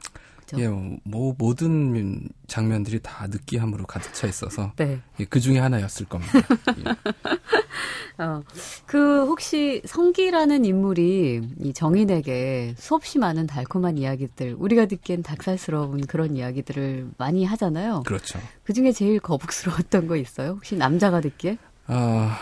그죠? 0.49 0.61
예, 0.61 0.67
뭐 1.03 1.35
모든 1.37 2.27
장면들이 2.47 2.99
다 3.01 3.27
느끼함으로 3.27 3.85
가득 3.85 4.13
차 4.13 4.27
있어서 4.27 4.73
네. 4.75 4.99
예, 5.19 5.25
그 5.25 5.39
중에 5.39 5.59
하나였을 5.59 6.07
겁니다. 6.07 6.39
예. 6.77 6.83
어, 8.23 8.43
그 8.85 9.25
혹시 9.25 9.81
성기라는 9.85 10.65
인물이 10.65 11.41
이 11.61 11.73
정인에게 11.73 12.75
수없이 12.77 13.17
많은 13.17 13.47
달콤한 13.47 13.97
이야기들, 13.97 14.55
우리가 14.59 14.87
듣기엔 14.87 15.23
닭살스러운 15.23 16.01
그런 16.01 16.35
이야기들을 16.35 17.11
많이 17.17 17.45
하잖아요. 17.45 18.03
그렇죠. 18.05 18.39
그 18.63 18.73
중에 18.73 18.91
제일 18.91 19.19
거북스러웠던 19.21 20.07
거 20.07 20.17
있어요? 20.17 20.51
혹시 20.51 20.75
남자가 20.75 21.21
듣기에? 21.21 21.57
아, 21.91 22.37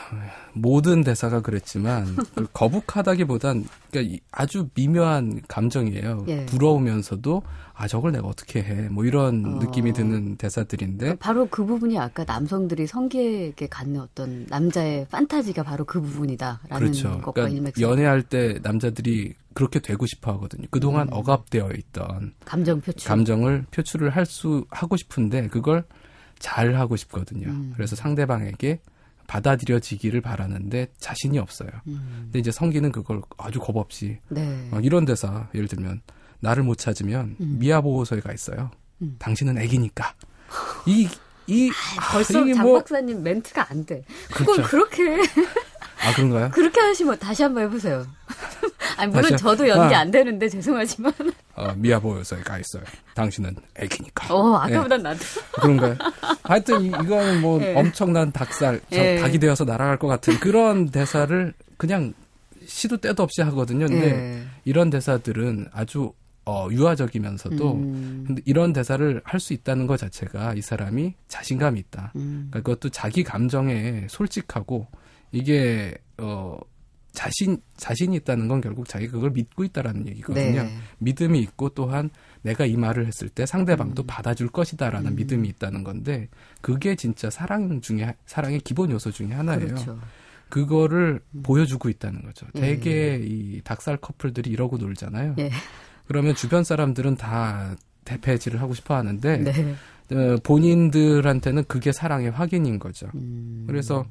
모든 0.53 1.03
대사가 1.03 1.41
그랬지만 1.41 2.05
그 2.35 2.47
거북하다기보단 2.53 3.65
그러니까 3.91 4.13
이- 4.15 4.19
아주 4.31 4.67
미묘한 4.73 5.41
감정이에요. 5.47 6.25
예. 6.27 6.45
부러우면서도 6.47 7.43
아 7.73 7.87
저걸 7.87 8.11
내가 8.11 8.27
어떻게 8.27 8.61
해? 8.61 8.89
뭐 8.89 9.05
이런 9.05 9.45
어. 9.45 9.59
느낌이 9.63 9.93
드는 9.93 10.35
대사들인데 10.37 11.15
바로 11.17 11.47
그 11.47 11.63
부분이 11.63 11.97
아까 11.97 12.23
남성들이 12.25 12.87
성기에게 12.87 13.67
갖는 13.67 14.01
어떤 14.01 14.45
남자의 14.49 15.07
판타지가 15.11 15.63
바로 15.63 15.85
그 15.85 16.01
부분이다라는 16.01 16.67
그렇죠. 16.79 17.09
것과 17.21 17.31
그러니까 17.33 17.55
일맥상 17.55 17.81
연애할 17.89 18.23
때 18.23 18.59
남자들이 18.63 19.33
그렇게 19.53 19.79
되고 19.79 20.05
싶어 20.05 20.33
하거든요. 20.33 20.67
그동안 20.71 21.07
억압되어 21.11 21.69
있던 21.77 22.33
감정 22.45 22.81
표출. 22.81 23.07
감정을 23.07 23.65
표출을 23.71 24.09
할 24.09 24.25
수 24.25 24.65
하고 24.71 24.97
싶은데 24.97 25.47
그걸 25.47 25.85
잘 26.39 26.75
하고 26.75 26.95
싶거든요. 26.97 27.47
음. 27.47 27.71
그래서 27.75 27.95
상대방에게 27.95 28.79
받아들여지기를 29.27 30.21
바라는데 30.21 30.87
자신이 30.99 31.37
없어요. 31.37 31.69
음, 31.87 32.21
근데 32.23 32.39
이제 32.39 32.51
성기는 32.51 32.91
그걸 32.91 33.21
아주 33.37 33.59
겁 33.59 33.75
없이 33.77 34.17
네. 34.29 34.67
막 34.71 34.83
이런 34.85 35.05
대사 35.05 35.47
예를 35.53 35.67
들면 35.67 36.01
나를 36.39 36.63
못 36.63 36.77
찾으면 36.77 37.35
음. 37.39 37.57
미아 37.59 37.81
보호소에 37.81 38.21
가 38.21 38.33
있어요. 38.33 38.71
음. 39.01 39.15
당신은 39.19 39.57
애기니까. 39.57 40.13
이 40.87 41.07
이 41.47 41.71
벌써 42.11 42.41
이게 42.43 42.53
장뭐 42.53 42.79
박사님 42.79 43.23
멘트가 43.23 43.71
안 43.71 43.85
돼. 43.85 44.03
그걸 44.31 44.57
그렇죠. 44.57 44.69
그렇게 44.69 45.21
아 46.03 46.13
그런가요? 46.13 46.51
그렇게 46.51 46.79
하시면 46.79 47.17
다시 47.19 47.41
한번 47.43 47.63
해보세요. 47.63 48.05
아니 48.97 49.09
물론 49.11 49.23
다시요? 49.31 49.37
저도 49.37 49.67
연기 49.67 49.95
아. 49.95 49.99
안 49.99 50.11
되는데 50.11 50.47
죄송하지만. 50.49 51.11
어, 51.55 51.73
미아 51.75 51.99
보호소에 51.99 52.41
가 52.41 52.57
있어요. 52.59 52.83
당신은 53.15 53.55
애기니까. 53.75 54.33
어 54.33 54.61
예, 54.69 54.73
아까보단 54.75 55.01
나도. 55.03 55.19
그런가요? 55.53 55.95
하여튼 56.43 56.81
이- 56.83 56.87
이거는 56.87 57.41
뭐 57.41 57.61
예. 57.61 57.73
엄청난 57.75 58.31
닭살, 58.31 58.79
저 58.91 58.97
예. 58.97 59.19
닭이 59.19 59.39
되어서 59.39 59.63
날아갈 59.65 59.97
것 59.97 60.07
같은 60.07 60.39
그런 60.39 60.89
대사를 60.89 61.53
그냥 61.77 62.13
시도 62.65 62.97
때도 62.97 63.23
없이 63.23 63.41
하거든요. 63.41 63.87
근데 63.87 64.07
예. 64.09 64.43
이런 64.65 64.89
대사들은 64.89 65.67
아주 65.71 66.13
어, 66.45 66.67
유아적이면서도 66.71 67.73
음, 67.73 68.23
근데 68.25 68.41
이런 68.45 68.71
대사를 68.71 69.21
할 69.25 69.39
수 69.39 69.51
있다는 69.53 69.85
것 69.85 69.97
자체가 69.97 70.53
이 70.53 70.61
사람이 70.61 71.13
자신감이 71.27 71.77
있다. 71.79 72.13
음, 72.15 72.47
그러니까 72.49 72.59
그것도 72.71 72.89
자기 72.89 73.23
감정에 73.23 74.07
솔직하고 74.09 74.87
이게 75.33 75.93
어 76.19 76.57
자신 77.17 77.57
자신이 77.77 78.15
있다는 78.17 78.47
건 78.47 78.61
결국 78.61 78.87
자기가 78.87 79.13
그걸 79.13 79.31
믿고 79.31 79.63
있다라는 79.63 80.07
얘기거든요. 80.07 80.61
네. 80.61 80.77
믿음이 80.99 81.39
있고 81.39 81.69
또한 81.69 82.11
내가 82.43 82.67
이 82.67 82.77
말을 82.77 83.07
했을 83.07 83.27
때 83.27 83.47
상대방도 83.47 84.03
음. 84.03 84.05
받아줄 84.05 84.49
것이다라는 84.49 85.15
믿음이 85.15 85.47
있다는 85.49 85.83
건데 85.83 86.27
그게 86.61 86.95
진짜 86.95 87.31
사랑 87.31 87.81
중에 87.81 88.13
사랑의 88.27 88.59
기본 88.59 88.91
요소 88.91 89.09
중에 89.09 89.29
하나예요. 89.29 89.65
그렇죠. 89.65 89.99
그거를 90.49 91.19
보여주고 91.41 91.89
있다는 91.89 92.21
거죠. 92.21 92.45
예. 92.53 92.61
대개 92.61 93.19
이 93.19 93.61
닭살 93.63 93.97
커플들이 93.97 94.51
이러고 94.51 94.77
놀잖아요. 94.77 95.37
예. 95.39 95.49
그러면 96.05 96.35
주변 96.35 96.63
사람들은 96.63 97.15
다 97.15 97.75
대패질을 98.05 98.61
하고 98.61 98.75
싶어 98.75 98.95
하는데 98.95 99.37
네. 99.37 99.75
어, 100.11 100.37
본인들한테는 100.43 101.63
그게 101.67 101.91
사랑의 101.91 102.29
확인인 102.29 102.77
거죠. 102.77 103.07
음, 103.15 103.63
그래서 103.65 104.05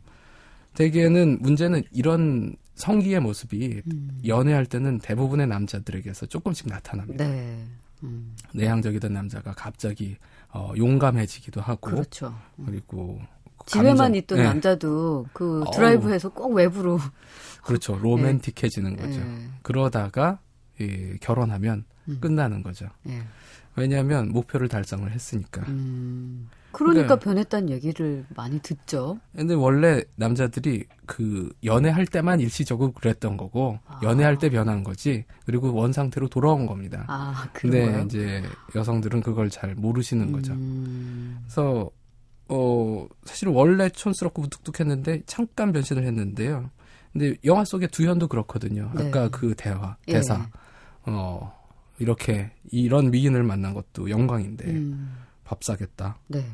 대개는 0.74 1.38
문제는 1.40 1.84
이런 1.92 2.56
성기의 2.76 3.20
모습이 3.20 3.82
음, 3.92 4.20
연애할 4.26 4.66
때는 4.66 4.98
대부분의 4.98 5.46
남자들에게서 5.48 6.26
조금씩 6.26 6.68
나타납니다. 6.68 7.26
네. 7.26 7.64
음, 8.04 8.34
내향적이던 8.54 9.12
남자가 9.12 9.52
갑자기 9.54 10.16
어, 10.52 10.72
용감해지기도 10.76 11.60
하고 11.60 11.90
그렇죠. 11.90 12.34
그리고 12.64 13.20
집에만 13.66 13.96
감정- 13.96 14.14
있던 14.14 14.38
네, 14.38 14.44
남자도 14.44 15.26
그 15.32 15.62
어우. 15.66 15.70
드라이브에서 15.74 16.28
꼭 16.28 16.52
외부로. 16.54 16.98
그렇죠 17.62 17.96
로맨틱해지는 17.98 18.96
거죠. 18.96 19.18
예. 19.20 19.48
그러다가 19.62 20.38
이, 20.78 21.16
결혼하면 21.20 21.84
음. 22.08 22.18
끝나는 22.20 22.62
거죠. 22.62 22.86
예. 23.08 23.22
왜냐하면 23.74 24.28
목표를 24.30 24.68
달성을 24.68 25.10
했으니까. 25.10 25.62
음, 26.84 26.92
그러니까 26.92 27.14
네. 27.16 27.20
변했다는 27.24 27.70
얘기를 27.70 28.24
많이 28.36 28.60
듣죠. 28.60 29.18
근데 29.34 29.54
원래 29.54 30.02
남자들이 30.16 30.84
그 31.06 31.50
연애할 31.64 32.06
때만 32.06 32.40
일시적으로 32.40 32.92
그랬던 32.92 33.36
거고 33.36 33.78
연애할 34.02 34.38
때 34.38 34.50
변한 34.50 34.84
거지 34.84 35.24
그리고 35.44 35.72
원 35.72 35.92
상태로 35.92 36.28
돌아온 36.28 36.66
겁니다. 36.66 37.04
아, 37.08 37.48
그런 37.52 37.72
근데 37.72 37.92
거요? 37.92 38.04
이제 38.04 38.42
여성들은 38.74 39.22
그걸 39.22 39.48
잘 39.50 39.74
모르시는 39.74 40.32
거죠. 40.32 40.52
음, 40.52 41.38
그래서 41.42 41.90
어 42.48 43.06
사실 43.24 43.48
원래 43.48 43.88
촌스럽고 43.88 44.42
무뚝뚝했는데 44.42 45.22
잠깐 45.26 45.72
변신을 45.72 46.04
했는데요. 46.04 46.70
근데 47.12 47.34
영화 47.44 47.64
속의 47.64 47.88
두현도 47.88 48.28
그렇거든요. 48.28 48.92
네. 48.94 49.08
아까 49.08 49.28
그 49.30 49.54
대화 49.56 49.96
예. 50.08 50.12
대사 50.12 50.46
어 51.04 51.52
이렇게 51.98 52.52
이런 52.70 53.10
미인을 53.10 53.42
만난 53.42 53.72
것도 53.72 54.10
영광인데 54.10 54.66
음, 54.70 55.16
밥 55.44 55.64
사겠다. 55.64 56.18
네. 56.28 56.44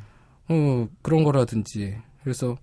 어, 0.49 0.89
그런 1.03 1.25
거라든지. 1.25 1.97
그래서 2.23 2.57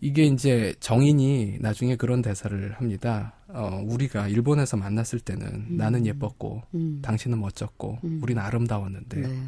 이게 0.00 0.24
이제 0.24 0.74
정인이 0.80 1.58
나중에 1.60 1.96
그런 1.96 2.22
대사를 2.22 2.72
합니다. 2.72 3.34
어, 3.48 3.82
우리가 3.84 4.28
일본에서 4.28 4.76
만났을 4.76 5.20
때는 5.20 5.76
나는 5.76 6.06
예뻤고, 6.06 6.62
음, 6.74 7.00
당신은 7.02 7.40
멋졌고, 7.40 7.98
음. 8.04 8.20
우린 8.22 8.38
아름다웠는데, 8.38 9.20
네. 9.20 9.42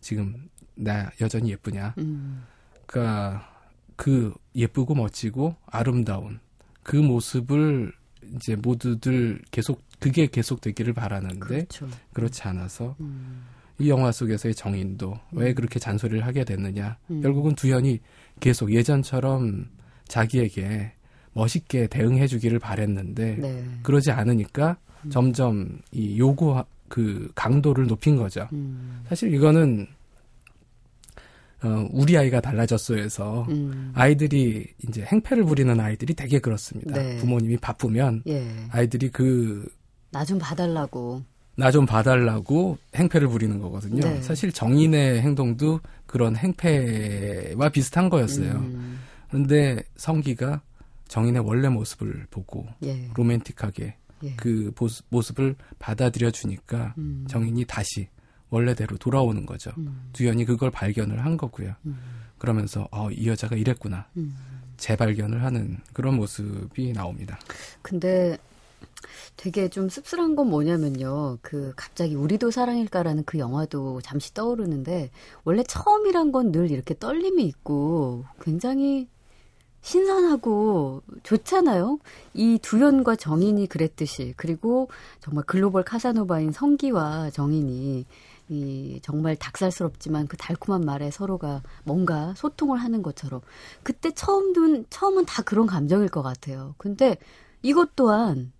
지금 0.00 0.48
나 0.74 1.10
여전히 1.20 1.50
예쁘냐. 1.50 1.94
음. 1.98 2.44
그러니까 2.86 3.48
그 3.96 4.34
예쁘고 4.54 4.94
멋지고 4.94 5.54
아름다운 5.66 6.40
그 6.82 6.96
모습을 6.96 7.92
이제 8.34 8.56
모두들 8.56 9.42
계속 9.50 9.82
그게 9.98 10.26
계속 10.26 10.60
되기를 10.60 10.94
바라는데 10.94 11.38
그렇죠. 11.38 11.88
그렇지 12.12 12.42
않아서 12.44 12.96
음. 13.00 13.42
이 13.80 13.88
영화 13.88 14.12
속에서의 14.12 14.54
정인도 14.54 15.18
왜 15.32 15.54
그렇게 15.54 15.78
잔소리를 15.78 16.24
하게 16.24 16.44
됐느냐. 16.44 16.96
음. 17.10 17.20
결국은 17.22 17.54
두현이 17.54 17.98
계속 18.40 18.72
예전처럼 18.72 19.68
자기에게 20.08 20.92
멋있게 21.32 21.86
대응해 21.86 22.26
주기를 22.26 22.58
바랬는데 22.58 23.36
네. 23.36 23.64
그러지 23.82 24.10
않으니까 24.10 24.76
점점 25.10 25.80
이 25.92 26.18
요구 26.18 26.62
그 26.88 27.30
강도를 27.34 27.86
높인 27.86 28.16
거죠. 28.16 28.48
음. 28.52 29.02
사실 29.08 29.32
이거는 29.34 29.86
어, 31.62 31.86
우리 31.92 32.16
아이가 32.16 32.40
달라졌어에서 32.40 33.46
음. 33.50 33.92
아이들이 33.94 34.66
이제 34.88 35.02
행패를 35.02 35.44
부리는 35.44 35.78
아이들이 35.78 36.14
되게 36.14 36.38
그렇습니다. 36.38 36.94
네. 37.00 37.16
부모님이 37.18 37.58
바쁘면 37.58 38.22
예. 38.28 38.46
아이들이 38.70 39.08
그 39.10 39.68
나 40.12 40.24
좀 40.24 40.38
봐달라고. 40.40 41.22
나 41.60 41.70
좀 41.70 41.84
봐달라고 41.86 42.78
행패를 42.96 43.28
부리는 43.28 43.58
거거든요. 43.60 44.00
네. 44.00 44.22
사실 44.22 44.50
정인의 44.50 45.20
행동도 45.20 45.80
그런 46.06 46.34
행패와 46.36 47.68
비슷한 47.68 48.08
거였어요. 48.08 48.52
음. 48.52 48.98
그런데 49.28 49.82
성기가 49.96 50.62
정인의 51.08 51.42
원래 51.44 51.68
모습을 51.68 52.26
보고 52.30 52.66
예. 52.84 53.08
로맨틱하게 53.14 53.94
예. 54.24 54.34
그 54.36 54.72
보스- 54.74 55.02
모습 55.10 55.38
을 55.40 55.54
받아들여 55.78 56.30
주니까 56.30 56.94
음. 56.98 57.24
정인이 57.28 57.64
다시 57.66 58.08
원래대로 58.50 58.96
돌아오는 58.96 59.44
거죠. 59.46 59.70
음. 59.78 60.08
두현이 60.12 60.44
그걸 60.46 60.70
발견을 60.70 61.24
한 61.24 61.36
거고요. 61.36 61.74
음. 61.86 61.98
그러면서 62.38 62.88
어, 62.90 63.10
이 63.10 63.28
여자가 63.28 63.54
이랬구나. 63.56 64.06
음. 64.16 64.34
재발견을 64.76 65.44
하는 65.44 65.76
그런 65.92 66.16
모습이 66.16 66.92
나옵니다. 66.94 67.38
근데 67.82 68.36
되게 69.36 69.68
좀 69.68 69.88
씁쓸한 69.88 70.36
건 70.36 70.48
뭐냐면요. 70.50 71.38
그 71.42 71.72
갑자기 71.76 72.14
우리도 72.14 72.50
사랑일까라는 72.50 73.24
그 73.24 73.38
영화도 73.38 74.00
잠시 74.02 74.34
떠오르는데 74.34 75.10
원래 75.44 75.62
처음이란 75.62 76.32
건 76.32 76.50
늘 76.52 76.70
이렇게 76.70 76.98
떨림이 76.98 77.44
있고 77.44 78.24
굉장히 78.40 79.08
신선하고 79.82 81.02
좋잖아요. 81.22 81.98
이 82.34 82.58
두현과 82.60 83.16
정인이 83.16 83.66
그랬듯이 83.66 84.34
그리고 84.36 84.88
정말 85.20 85.44
글로벌 85.46 85.84
카사노바인 85.84 86.52
성기와 86.52 87.30
정인이 87.30 88.04
이 88.48 89.00
정말 89.02 89.36
닭살스럽지만 89.36 90.26
그 90.26 90.36
달콤한 90.36 90.82
말에 90.82 91.10
서로가 91.10 91.62
뭔가 91.84 92.34
소통을 92.36 92.78
하는 92.78 93.02
것처럼 93.02 93.40
그때 93.82 94.10
처음은 94.10 94.86
처음은 94.90 95.24
다 95.26 95.42
그런 95.42 95.66
감정일 95.66 96.08
것 96.08 96.22
같아요. 96.22 96.74
근데 96.76 97.16
이것 97.62 97.94
또한 97.96 98.52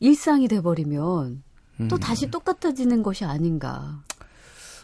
일상이 0.00 0.48
돼버리면 0.48 1.42
또 1.88 1.96
음. 1.96 2.00
다시 2.00 2.30
똑같아지는 2.30 3.02
것이 3.02 3.24
아닌가. 3.24 4.02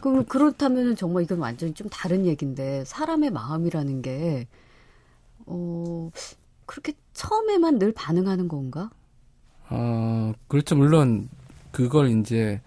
그럼 0.01 0.25
그렇다면 0.25 0.95
정말 0.95 1.23
이건 1.23 1.39
완전히 1.39 1.73
좀 1.73 1.87
다른 1.89 2.25
얘기인데 2.25 2.83
사람의 2.85 3.31
마음이라는 3.31 4.01
게 4.01 4.47
어, 5.45 6.09
그렇게 6.65 6.93
처음에만 7.13 7.79
늘 7.79 7.93
반응하는 7.93 8.47
건가? 8.47 8.89
어, 9.69 10.33
그렇죠. 10.47 10.75
물론 10.75 11.29
그걸 11.71 12.09
이제 12.09 12.61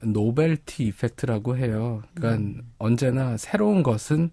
novelty 0.00 0.84
effect라고 0.84 1.56
해요. 1.56 2.02
그러니까 2.14 2.42
음. 2.42 2.72
언제나 2.78 3.36
새로운 3.36 3.82
것은 3.82 4.30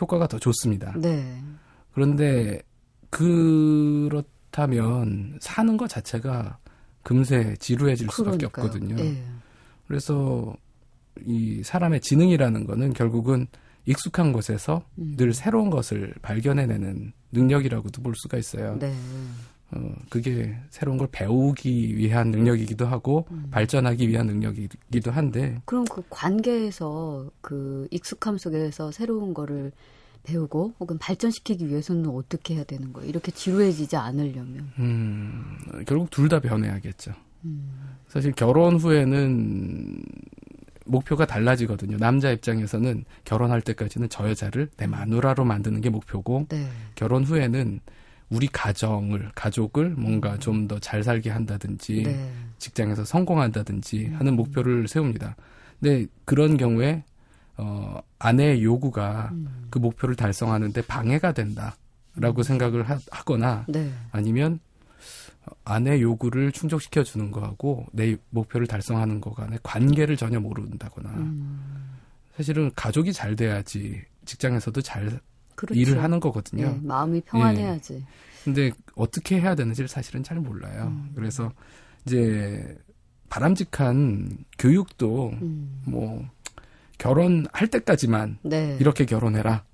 효과가 0.00 0.26
더 0.26 0.38
좋습니다. 0.38 0.92
네. 0.96 1.40
그런데 1.92 2.62
그렇다면 3.10 4.68
사는 5.40 5.76
것 5.76 5.88
자체가 5.88 6.58
금세 7.10 7.56
지루해질 7.58 8.06
수밖에 8.08 8.36
그러니까요. 8.46 8.66
없거든요. 8.66 9.04
예. 9.04 9.20
그래서 9.88 10.54
이 11.26 11.60
사람의 11.64 12.02
지능이라는 12.02 12.68
거는 12.68 12.92
결국은 12.92 13.48
익숙한 13.84 14.32
곳에서 14.32 14.84
음. 14.96 15.16
늘 15.16 15.34
새로운 15.34 15.70
것을 15.70 16.14
발견해내는 16.22 17.12
능력이라고도 17.32 18.00
볼 18.00 18.14
수가 18.14 18.38
있어요. 18.38 18.78
네. 18.78 18.94
어, 19.72 19.92
그게 20.08 20.56
새로운 20.70 20.98
걸 20.98 21.08
배우기 21.10 21.96
위한 21.96 22.30
능력이기도 22.30 22.86
하고 22.86 23.26
음. 23.32 23.48
발전하기 23.50 24.08
위한 24.08 24.28
능력이기도 24.28 25.10
한데 25.10 25.60
그럼 25.64 25.84
그 25.86 26.04
관계에서 26.10 27.28
그 27.40 27.88
익숙함 27.90 28.38
속에서 28.38 28.92
새로운 28.92 29.34
거를 29.34 29.72
배우고 30.22 30.74
혹은 30.80 30.98
발전시키기 30.98 31.68
위해서는 31.68 32.06
어떻게 32.10 32.54
해야 32.56 32.64
되는 32.64 32.92
거예요? 32.92 33.08
이렇게 33.08 33.30
지루해지지 33.32 33.96
않으려면. 33.96 34.70
음, 34.78 35.56
결국 35.86 36.10
둘 36.10 36.28
다 36.28 36.40
변해야겠죠. 36.40 37.12
음. 37.44 37.70
사실 38.08 38.32
결혼 38.32 38.76
후에는 38.76 40.02
목표가 40.86 41.26
달라지거든요. 41.26 41.96
남자 41.98 42.30
입장에서는 42.30 43.04
결혼할 43.24 43.60
때까지는 43.62 44.08
저 44.08 44.28
여자를 44.28 44.68
내 44.76 44.86
마누라로 44.86 45.44
만드는 45.44 45.80
게 45.80 45.88
목표고 45.90 46.46
네. 46.48 46.66
결혼 46.96 47.24
후에는 47.24 47.80
우리 48.30 48.46
가정을 48.48 49.30
가족을 49.34 49.90
뭔가 49.90 50.38
좀 50.38 50.68
더 50.68 50.78
잘 50.80 51.02
살게 51.02 51.30
한다든지 51.30 52.02
네. 52.04 52.32
직장에서 52.58 53.04
성공한다든지 53.04 54.06
하는 54.14 54.34
목표를 54.36 54.86
세웁니다. 54.88 55.36
근데 55.80 56.06
그런 56.24 56.56
경우에 56.56 57.04
어, 57.56 58.00
아내의 58.18 58.62
요구가 58.64 59.30
음. 59.32 59.66
그 59.70 59.78
목표를 59.78 60.14
달성하는데 60.16 60.82
방해가 60.82 61.32
된다라고 61.32 62.42
생각을 62.42 62.88
하, 62.88 62.98
하거나 63.10 63.64
네. 63.68 63.92
아니면 64.12 64.60
아내 65.64 66.00
요구를 66.00 66.52
충족시켜 66.52 67.02
주는 67.02 67.30
거하고 67.30 67.86
내 67.92 68.16
목표를 68.30 68.66
달성하는 68.66 69.20
거 69.20 69.32
간의 69.32 69.58
관계를 69.62 70.16
전혀 70.16 70.40
모른다거나 70.40 71.10
음. 71.10 71.98
사실은 72.36 72.70
가족이 72.74 73.12
잘 73.12 73.36
돼야지 73.36 74.02
직장에서도 74.24 74.80
잘 74.82 75.20
그렇죠. 75.54 75.78
일을 75.78 76.02
하는 76.02 76.20
거거든요. 76.20 76.66
예, 76.66 76.86
마음이 76.86 77.20
평안해야지. 77.22 78.04
근데 78.44 78.70
어떻게 78.94 79.40
해야 79.40 79.54
되는지를 79.54 79.88
사실은 79.88 80.22
잘 80.22 80.38
몰라요. 80.38 80.84
음. 80.88 81.12
그래서 81.14 81.52
이제 82.06 82.78
바람직한 83.28 84.44
교육도 84.58 85.30
음. 85.42 85.82
뭐 85.86 86.26
결혼할 87.00 87.68
때까지만 87.68 88.38
네. 88.42 88.76
이렇게 88.78 89.04
결혼해라. 89.04 89.64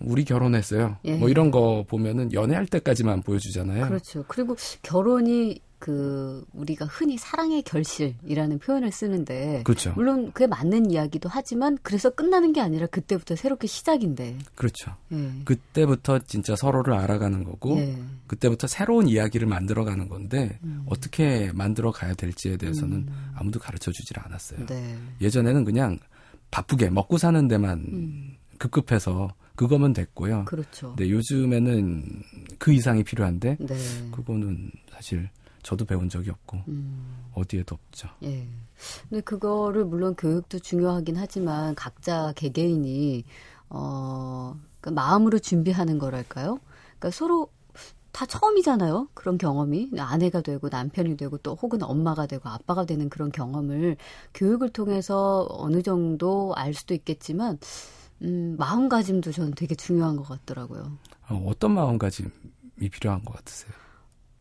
우리 0.00 0.24
결혼했어요. 0.24 0.96
예. 1.04 1.16
뭐 1.16 1.28
이런 1.28 1.50
거 1.50 1.84
보면은 1.86 2.32
연애할 2.32 2.66
때까지만 2.66 3.22
보여주잖아요. 3.22 3.86
그렇죠. 3.86 4.24
그리고 4.28 4.56
결혼이 4.82 5.60
그 5.78 6.44
우리가 6.52 6.84
흔히 6.84 7.16
사랑의 7.16 7.62
결실이라는 7.62 8.58
표현을 8.58 8.92
쓰는데 8.92 9.62
그렇죠. 9.64 9.92
물론 9.96 10.30
그게 10.32 10.46
맞는 10.46 10.90
이야기도 10.90 11.28
하지만 11.30 11.78
그래서 11.82 12.10
끝나는 12.10 12.52
게 12.52 12.60
아니라 12.60 12.86
그때부터 12.86 13.34
새롭게 13.34 13.66
시작인데. 13.66 14.38
그렇죠. 14.54 14.94
예. 15.12 15.30
그때부터 15.44 16.20
진짜 16.20 16.54
서로를 16.54 16.94
알아가는 16.94 17.44
거고 17.44 17.78
예. 17.78 17.98
그때부터 18.26 18.68
새로운 18.68 19.08
이야기를 19.08 19.48
만들어가는 19.48 20.08
건데 20.08 20.58
음. 20.64 20.84
어떻게 20.86 21.50
만들어 21.52 21.90
가야 21.90 22.14
될지에 22.14 22.56
대해서는 22.58 22.96
음. 22.96 23.32
아무도 23.34 23.58
가르쳐 23.58 23.90
주질 23.90 24.20
않았어요. 24.20 24.66
네. 24.66 24.96
예전에는 25.20 25.64
그냥 25.64 25.98
바쁘게 26.50 26.90
먹고 26.90 27.18
사는 27.18 27.46
데만 27.48 27.78
음. 27.78 28.36
급급해서 28.58 29.34
그거면 29.54 29.92
됐고요. 29.92 30.44
그렇죠. 30.46 30.88
근데 30.88 31.10
요즘에는 31.10 32.22
그 32.58 32.72
이상이 32.72 33.04
필요한데 33.04 33.56
네. 33.60 33.76
그거는 34.10 34.70
사실 34.90 35.28
저도 35.62 35.84
배운 35.84 36.08
적이 36.08 36.30
없고 36.30 36.58
음. 36.68 37.26
어디에도 37.34 37.74
없죠. 37.74 38.08
예. 38.22 38.46
근데 39.08 39.20
그거를 39.20 39.84
물론 39.84 40.14
교육도 40.14 40.60
중요하긴 40.60 41.16
하지만 41.16 41.74
각자 41.74 42.32
개개인이 42.34 43.24
어 43.68 44.58
그러니까 44.80 45.02
마음으로 45.02 45.38
준비하는 45.38 45.98
거랄까요? 45.98 46.58
그러니까 46.98 47.10
서로 47.10 47.50
다 48.12 48.26
처음이잖아요. 48.26 49.08
그런 49.14 49.38
경험이 49.38 49.90
아내가 49.98 50.40
되고 50.40 50.68
남편이 50.68 51.16
되고 51.16 51.38
또 51.38 51.54
혹은 51.54 51.82
엄마가 51.82 52.26
되고 52.26 52.48
아빠가 52.48 52.84
되는 52.84 53.08
그런 53.08 53.30
경험을 53.30 53.96
교육을 54.34 54.70
통해서 54.70 55.46
어느 55.50 55.82
정도 55.82 56.52
알 56.56 56.74
수도 56.74 56.94
있겠지만 56.94 57.58
음, 58.22 58.56
마음가짐도 58.58 59.32
저는 59.32 59.52
되게 59.54 59.74
중요한 59.74 60.16
것 60.16 60.24
같더라고요. 60.24 60.98
어, 61.30 61.44
어떤 61.46 61.72
마음가짐이 61.72 62.90
필요한 62.90 63.24
것 63.24 63.34
같으세요? 63.36 63.72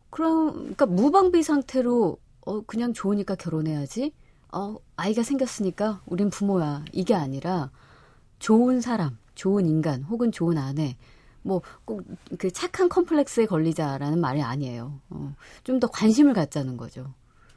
그럼 0.09 0.53
그러니까 0.53 0.85
무방비 0.87 1.43
상태로 1.43 2.17
어 2.41 2.61
그냥 2.61 2.93
좋으니까 2.93 3.35
결혼해야지. 3.35 4.13
어 4.51 4.75
아이가 4.95 5.21
생겼으니까 5.21 6.01
우린 6.07 6.29
부모야. 6.29 6.83
이게 6.91 7.13
아니라 7.13 7.69
좋은 8.39 8.81
사람, 8.81 9.17
좋은 9.35 9.67
인간 9.67 10.01
혹은 10.03 10.31
좋은 10.31 10.57
아내 10.57 10.97
뭐 11.43 11.61
꼭 11.85 12.03
그 12.37 12.51
착한 12.51 12.89
컴플렉스에 12.89 13.45
걸리자라는 13.45 14.19
말이 14.19 14.41
아니에요. 14.41 14.99
어, 15.09 15.35
좀 15.63 15.79
더 15.79 15.87
관심을 15.87 16.33
갖자는 16.33 16.75
거죠. 16.77 17.13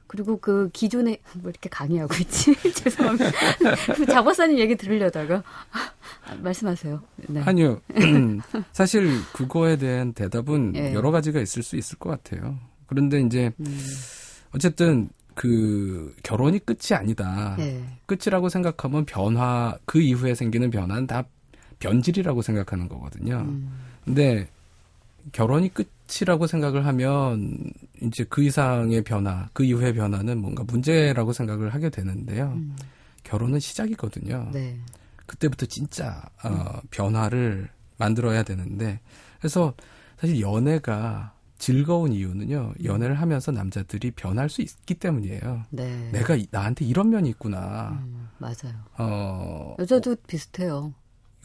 그리고 0.06 0.38
그 0.38 0.68
기존에 0.72 1.18
뭐 1.40 1.50
이렇게 1.50 1.68
강의하고 1.70 2.14
있지 2.20 2.54
죄송합니다. 2.74 3.30
그 3.96 4.06
작업사님 4.06 4.58
얘기 4.58 4.76
들으려다가 4.76 5.42
아, 5.72 6.34
말씀하세요. 6.36 7.02
네. 7.28 7.40
아니요. 7.42 7.80
사실 8.72 9.08
그거에 9.32 9.76
대한 9.76 10.12
대답은 10.12 10.74
예. 10.76 10.92
여러 10.94 11.10
가지가 11.10 11.40
있을 11.40 11.62
수 11.62 11.76
있을 11.76 11.98
것 11.98 12.10
같아요. 12.10 12.58
그런데 12.86 13.20
이제 13.22 13.52
음, 13.58 13.80
어쨌든 14.54 15.08
그 15.34 16.14
결혼이 16.22 16.58
끝이 16.58 16.94
아니다. 16.94 17.56
네. 17.58 17.82
끝이라고 18.06 18.50
생각하면 18.50 19.06
변화 19.06 19.76
그 19.86 20.00
이후에 20.00 20.34
생기는 20.34 20.70
변화는 20.70 21.06
다 21.06 21.24
변질이라고 21.82 22.42
생각하는 22.42 22.88
거거든요. 22.88 23.38
음, 23.38 23.70
근데 24.04 24.48
결혼이 25.32 25.70
끝이라고 25.72 26.46
생각을 26.46 26.86
하면 26.86 27.58
이제 28.00 28.24
그 28.28 28.42
이상의 28.42 29.02
변화, 29.02 29.48
그 29.52 29.64
이후의 29.64 29.94
변화는 29.94 30.38
뭔가 30.38 30.62
문제라고 30.64 31.32
생각을 31.32 31.74
하게 31.74 31.90
되는데요. 31.90 32.52
음, 32.56 32.76
결혼은 33.24 33.58
시작이거든요. 33.60 34.50
네. 34.52 34.78
그때부터 35.26 35.66
진짜 35.66 36.22
어, 36.44 36.80
변화를 36.90 37.68
만들어야 37.98 38.42
되는데 38.42 39.00
그래서 39.38 39.74
사실 40.18 40.40
연애가 40.40 41.32
즐거운 41.58 42.12
이유는요. 42.12 42.74
연애를 42.84 43.20
하면서 43.20 43.52
남자들이 43.52 44.10
변할 44.10 44.48
수 44.50 44.62
있기 44.62 44.94
때문이에요. 44.94 45.62
네. 45.70 46.10
내가 46.12 46.34
이- 46.34 46.48
나한테 46.50 46.84
이런 46.84 47.10
면이 47.10 47.28
있구나. 47.30 48.00
음, 48.04 48.28
맞아요. 48.38 48.74
어 48.98 49.76
여자도 49.78 50.16
비슷해요. 50.26 50.92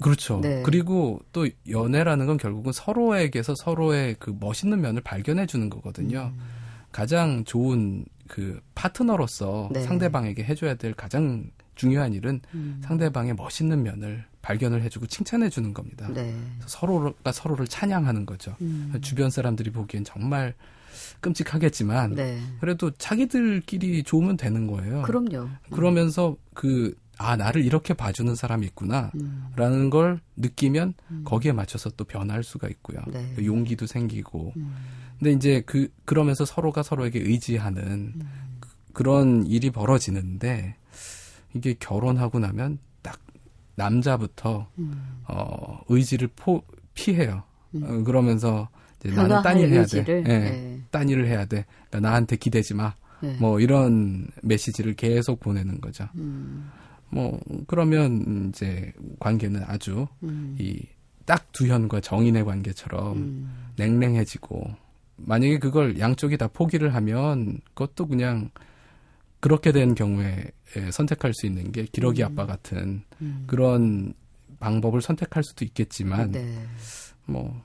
그렇죠. 0.01 0.39
네. 0.41 0.61
그리고 0.63 1.19
또 1.31 1.47
연애라는 1.69 2.25
건 2.25 2.37
결국은 2.37 2.71
서로에게서 2.71 3.55
서로의 3.55 4.15
그 4.19 4.35
멋있는 4.39 4.79
면을 4.81 5.01
발견해 5.01 5.45
주는 5.45 5.69
거거든요. 5.69 6.31
음. 6.35 6.39
가장 6.91 7.43
좋은 7.43 8.05
그 8.27 8.59
파트너로서 8.75 9.69
네. 9.71 9.81
상대방에게 9.81 10.43
해줘야 10.43 10.75
될 10.75 10.93
가장 10.93 11.49
중요한 11.75 12.13
일은 12.13 12.41
음, 12.53 12.81
상대방의 12.83 13.35
멋있는 13.35 13.83
면을 13.83 14.25
발견을 14.41 14.81
해주고 14.81 15.07
칭찬해 15.07 15.49
주는 15.49 15.73
겁니다. 15.73 16.07
네. 16.13 16.35
서로가 16.65 17.31
서로를 17.31 17.67
찬양하는 17.67 18.25
거죠. 18.25 18.55
음, 18.61 18.93
주변 19.01 19.29
사람들이 19.29 19.71
보기엔 19.71 20.03
정말 20.03 20.53
끔찍하겠지만 21.19 22.15
네. 22.15 22.39
그래도 22.59 22.91
자기들끼리 22.91 24.03
좋으면 24.03 24.37
되는 24.37 24.67
거예요. 24.67 25.03
그럼요. 25.03 25.49
그러면서 25.71 26.35
그 26.53 26.95
아 27.19 27.35
나를 27.35 27.63
이렇게 27.65 27.93
봐주는 27.93 28.33
사람이 28.35 28.65
있구나. 28.67 29.11
음, 29.15 29.47
라는 29.55 29.89
걸 29.89 30.19
느끼면 30.35 30.93
음. 31.11 31.21
거기에 31.25 31.51
맞춰서 31.51 31.89
또 31.91 32.03
변할 32.03 32.43
수가 32.43 32.67
있고요. 32.69 32.99
네. 33.07 33.35
용기도 33.43 33.85
생기고. 33.87 34.53
음, 34.55 34.75
근데 35.17 35.31
이제 35.31 35.61
그 35.65 35.89
그러면서 36.05 36.45
서로가 36.45 36.83
서로에게 36.83 37.19
의지하는 37.19 38.13
음. 38.15 38.21
그- 38.59 38.69
그런 38.93 39.45
일이 39.47 39.69
벌어지는데 39.71 40.75
이게 41.53 41.75
결혼하고 41.79 42.39
나면 42.39 42.79
딱 43.01 43.19
남자부터 43.75 44.69
음. 44.79 45.21
어 45.27 45.79
의지를 45.89 46.29
포 46.35 46.63
피해요. 46.93 47.43
음. 47.75 47.83
어, 47.83 48.03
그러면서 48.03 48.69
이제 48.99 49.11
나는 49.15 49.41
딴 49.43 49.57
일 49.59 49.69
해야 49.69 49.81
의지를, 49.81 50.03
돼. 50.05 50.17
예. 50.33 50.39
네. 50.39 50.81
딴 50.91 51.09
일을 51.09 51.27
해야 51.27 51.45
돼. 51.45 51.65
그러니까 51.89 51.99
나한테 52.09 52.35
기대지 52.37 52.73
마. 52.73 52.93
네. 53.21 53.35
뭐 53.39 53.59
이런 53.59 54.27
메시지를 54.43 54.93
계속 54.95 55.39
보내는 55.39 55.81
거죠. 55.81 56.07
음, 57.09 57.15
뭐 57.15 57.39
그러면 57.67 58.49
이제 58.49 58.91
관계는 59.19 59.63
아주 59.65 60.07
음, 60.23 60.55
이딱 60.59 61.51
두 61.51 61.67
현과 61.67 62.01
정인의 62.01 62.43
관계처럼 62.45 63.17
음, 63.17 63.71
냉랭해지고 63.77 64.75
만약에 65.17 65.59
그걸 65.59 65.99
양쪽이 65.99 66.37
다 66.37 66.47
포기를 66.47 66.93
하면 66.93 67.59
그것도 67.73 68.07
그냥 68.07 68.49
그렇게 69.39 69.71
된 69.71 69.95
경우에 69.95 70.51
예, 70.75 70.91
선택할 70.91 71.33
수 71.33 71.45
있는 71.45 71.71
게 71.71 71.85
기러기 71.85 72.23
아빠 72.23 72.45
같은 72.45 73.03
음. 73.21 73.43
그런 73.47 74.13
방법을 74.59 75.01
선택할 75.01 75.43
수도 75.43 75.63
있겠지만 75.65 76.31
네. 76.31 76.65
뭐 77.25 77.63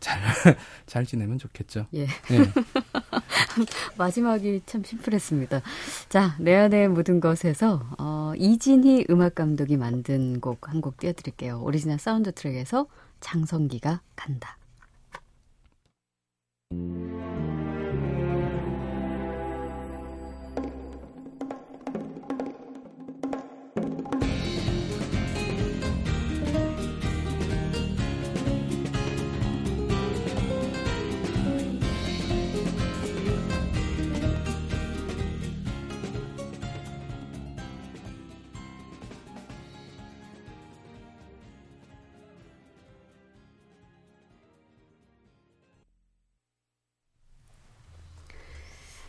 잘, 0.00 0.20
잘 0.86 1.06
지내면 1.06 1.38
좋겠죠. 1.38 1.86
예. 1.94 2.02
예. 2.02 2.06
마지막이 3.96 4.62
참 4.66 4.84
심플했습니다. 4.84 5.62
자, 6.08 6.36
내 6.38 6.54
아내의 6.54 6.88
모든 6.88 7.20
것에서 7.20 7.82
어, 7.98 8.32
이진희 8.36 9.06
음악 9.10 9.34
감독이 9.34 9.76
만든 9.76 10.40
곡한곡 10.40 10.98
띄워드릴게요. 10.98 11.60
오리지널 11.62 11.98
사운드 11.98 12.32
트랙에서 12.32 12.86
장성기가 13.20 14.00
간다. 14.14 14.58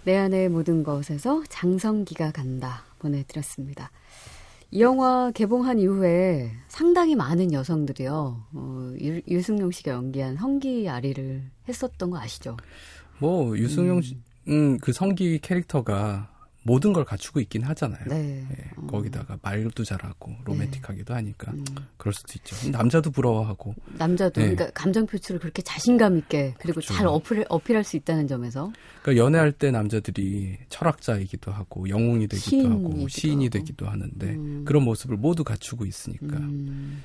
내 0.08 0.16
안의 0.16 0.48
모든 0.48 0.84
것에서 0.84 1.44
장성기가 1.50 2.32
간다 2.32 2.86
보내드렸습니다. 3.00 3.92
이 4.72 4.80
영화 4.80 5.32
개봉한 5.36 5.80
이후에 5.80 6.50
상당히 6.70 7.14
많은 7.14 7.52
여성들이요, 7.52 8.44
어, 8.54 8.94
유, 9.02 9.22
유승용 9.28 9.72
씨가 9.72 9.92
연기한 9.92 10.38
성기 10.38 10.88
아리를 10.88 11.44
했었던 11.68 12.10
거 12.10 12.20
아시죠? 12.20 12.56
뭐 13.20 13.58
유승용 13.58 14.02
씨, 14.02 14.18
음, 14.48 14.78
그 14.78 14.94
성기 14.94 15.40
캐릭터가 15.40 16.30
모든 16.68 16.92
걸 16.92 17.06
갖추고 17.06 17.40
있긴 17.40 17.64
하잖아요. 17.64 18.04
네. 18.08 18.46
예, 18.52 18.72
어, 18.76 18.88
거기다가 18.88 19.40
말도 19.42 19.86
잘하고 19.86 20.36
로맨틱하기도 20.44 21.14
하니까 21.14 21.54
음, 21.54 21.64
그럴 21.96 22.14
수도 22.14 22.34
있죠. 22.36 22.70
남자도 22.72 23.10
부러워하고 23.12 23.74
남자도 23.98 24.42
네. 24.42 24.50
그러니까 24.54 24.70
감정 24.74 25.06
표출을 25.08 25.40
그렇게 25.40 25.62
자신감 25.62 26.18
있게 26.18 26.56
그리고 26.60 26.82
그렇죠. 26.82 26.94
잘 26.94 27.08
어필, 27.08 27.46
어필할 27.48 27.86
수 27.86 27.96
있다는 27.96 28.28
점에서 28.28 28.74
그러니까 29.02 29.24
연애할 29.26 29.54
때 29.54 29.72
남자들이 29.72 30.58
철학자이기도 30.68 31.54
하고 31.54 31.88
영웅이 31.88 32.28
되기도 32.28 32.50
시인이기도 32.50 32.90
하고 32.90 33.08
시인이 33.08 33.46
하고. 33.46 33.50
되기도 33.58 33.88
하는데 33.88 34.28
음. 34.28 34.66
그런 34.66 34.84
모습을 34.84 35.16
모두 35.16 35.46
갖추고 35.46 35.86
있으니까 35.86 36.36
음, 36.36 36.44
음, 36.44 37.04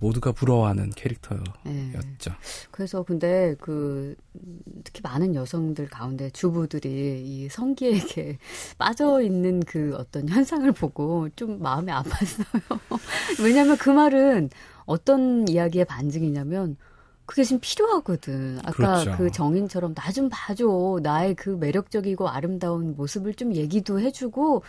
모두가 0.00 0.32
부러워하는 0.32 0.90
네. 0.90 0.90
캐릭터였죠. 0.96 2.32
그래서 2.70 3.02
근데 3.02 3.54
그 3.60 4.14
음, 4.34 4.60
특히 4.84 5.00
많은 5.02 5.34
여성들 5.34 5.88
가운데 5.88 6.30
주부들이 6.30 7.22
이 7.24 7.48
성기에게 7.48 8.38
빠져 8.78 9.20
있는 9.22 9.60
그 9.60 9.94
어떤 9.96 10.28
현상을 10.28 10.70
보고 10.72 11.28
좀 11.36 11.60
마음이 11.62 11.90
아팠어요. 11.92 12.44
왜냐하면 13.42 13.76
그 13.76 13.90
말은 13.90 14.50
어떤 14.84 15.46
이야기의 15.48 15.84
반증이냐면 15.84 16.76
그게 17.24 17.44
지금 17.44 17.60
필요하거든. 17.60 18.58
아까 18.64 18.72
그렇죠. 18.72 19.14
그 19.16 19.30
정인처럼 19.30 19.94
나 19.94 20.10
좀 20.12 20.28
봐줘. 20.30 20.98
나의 21.02 21.34
그 21.34 21.50
매력적이고 21.50 22.28
아름다운 22.28 22.94
모습을 22.96 23.34
좀 23.34 23.54
얘기도 23.54 24.00
해주고 24.00 24.62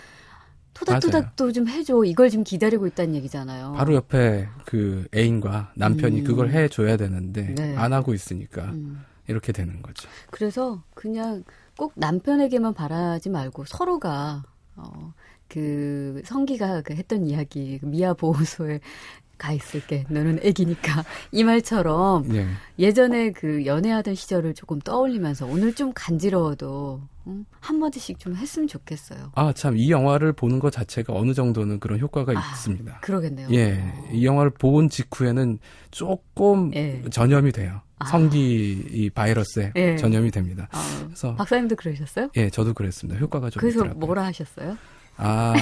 토닥토닥도 0.73 1.51
좀 1.51 1.67
해줘. 1.67 2.03
이걸 2.05 2.29
지금 2.29 2.43
기다리고 2.43 2.87
있다는 2.87 3.15
얘기잖아요. 3.15 3.73
바로 3.73 3.93
옆에 3.93 4.47
그 4.65 5.07
애인과 5.15 5.73
남편이 5.75 6.21
음. 6.21 6.23
그걸 6.23 6.49
해줘야 6.49 6.97
되는데 6.97 7.53
네. 7.55 7.75
안 7.75 7.93
하고 7.93 8.13
있으니까 8.13 8.63
음. 8.65 9.03
이렇게 9.27 9.51
되는 9.51 9.81
거죠. 9.81 10.09
그래서 10.31 10.83
그냥 10.93 11.43
꼭 11.77 11.93
남편에게만 11.95 12.73
바라지 12.73 13.29
말고 13.29 13.65
서로가 13.65 14.43
어, 14.75 15.13
그 15.47 16.21
성기가 16.25 16.81
그 16.81 16.93
했던 16.93 17.25
이야기 17.25 17.77
그 17.79 17.85
미아 17.85 18.13
보호소에 18.13 18.79
가 19.37 19.51
있을게 19.51 20.05
너는 20.09 20.39
애기니까 20.43 21.03
이 21.31 21.43
말처럼 21.43 22.33
예. 22.35 22.47
예전에 22.77 23.31
그 23.31 23.65
연애하던 23.65 24.13
시절을 24.15 24.53
조금 24.53 24.79
떠올리면서 24.79 25.47
오늘 25.47 25.73
좀 25.73 25.91
간지러워도 25.93 27.01
음, 27.27 27.45
한 27.59 27.79
마디씩 27.79 28.19
좀 28.19 28.35
했으면 28.35 28.67
좋겠어요. 28.67 29.31
아, 29.35 29.53
참, 29.53 29.77
이 29.77 29.89
영화를 29.89 30.33
보는 30.33 30.59
것 30.59 30.71
자체가 30.71 31.13
어느 31.13 31.33
정도는 31.33 31.79
그런 31.79 31.99
효과가 31.99 32.33
아, 32.35 32.51
있습니다. 32.51 32.99
그러겠네요. 33.01 33.47
예, 33.51 33.81
이 34.11 34.25
영화를 34.25 34.51
본 34.51 34.89
직후에는 34.89 35.59
조금 35.91 36.73
예. 36.75 37.01
전염이 37.09 37.51
돼요. 37.51 37.81
아. 37.99 38.05
성기 38.05 38.87
이 38.91 39.09
바이러스에 39.09 39.71
예. 39.75 39.95
전염이 39.95 40.31
됩니다. 40.31 40.67
아, 40.71 41.03
그래서 41.05 41.35
박사님도 41.35 41.75
그러셨어요? 41.77 42.29
예, 42.35 42.49
저도 42.49 42.73
그랬습니다. 42.73 43.19
효과가 43.19 43.49
좀 43.49 43.61
그래서 43.61 43.79
있더라고요. 43.79 44.05
뭐라 44.05 44.25
하셨어요? 44.25 44.77
아, 45.15 45.53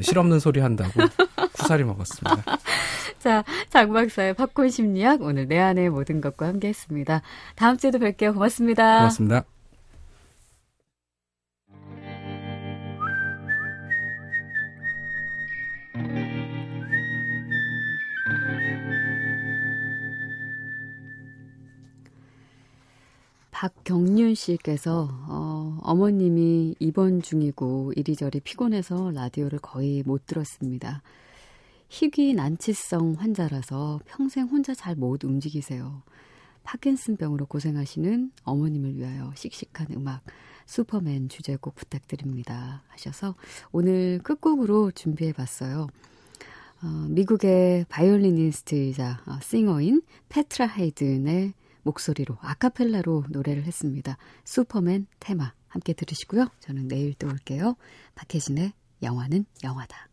실없는 0.00 0.38
소리 0.38 0.60
한다고 0.60 0.92
쿠사리 1.52 1.84
먹었습니다. 1.84 2.58
자, 3.18 3.42
장 3.68 3.92
박사의 3.92 4.34
팝콘 4.34 4.70
심리학 4.70 5.22
오늘 5.22 5.48
내 5.48 5.58
안의 5.58 5.90
모든 5.90 6.20
것과 6.20 6.46
함께 6.46 6.68
했습니다. 6.68 7.20
다음 7.56 7.76
주에도 7.76 7.98
뵐게요. 7.98 8.32
고맙습니다. 8.32 8.98
고맙습니다. 8.98 9.57
박경륜 23.58 24.36
씨께서 24.36 25.08
어, 25.26 25.80
어머님이 25.82 26.76
입원 26.78 27.20
중이고 27.20 27.92
이리저리 27.96 28.38
피곤해서 28.38 29.10
라디오를 29.10 29.58
거의 29.58 30.04
못 30.06 30.26
들었습니다. 30.26 31.02
희귀 31.88 32.34
난치성 32.34 33.14
환자라서 33.18 33.98
평생 34.06 34.46
혼자 34.46 34.74
잘 34.74 34.94
못 34.94 35.24
움직이세요. 35.24 36.04
파킨슨병으로 36.62 37.46
고생하시는 37.46 38.30
어머님을 38.44 38.96
위하여 38.96 39.32
씩씩한 39.34 39.88
음악 39.96 40.22
슈퍼맨 40.66 41.28
주제곡 41.28 41.74
부탁드립니다 41.74 42.84
하셔서 42.86 43.34
오늘 43.72 44.20
끝곡으로 44.22 44.92
준비해 44.92 45.32
봤어요. 45.32 45.88
어, 46.84 47.06
미국의 47.08 47.86
바이올리니스트이자 47.88 49.22
어, 49.26 49.38
싱어인 49.42 50.02
페트라 50.28 50.66
하이든의 50.66 51.54
목소리로 51.88 52.36
아카펠라로 52.40 53.24
노래를 53.30 53.64
했습니다. 53.64 54.18
슈퍼맨 54.44 55.06
테마 55.20 55.52
함께 55.68 55.92
들으시고요. 55.92 56.48
저는 56.60 56.88
내일 56.88 57.14
또 57.14 57.26
올게요. 57.28 57.76
박혜진의 58.14 58.72
영화는 59.02 59.46
영화다. 59.64 60.08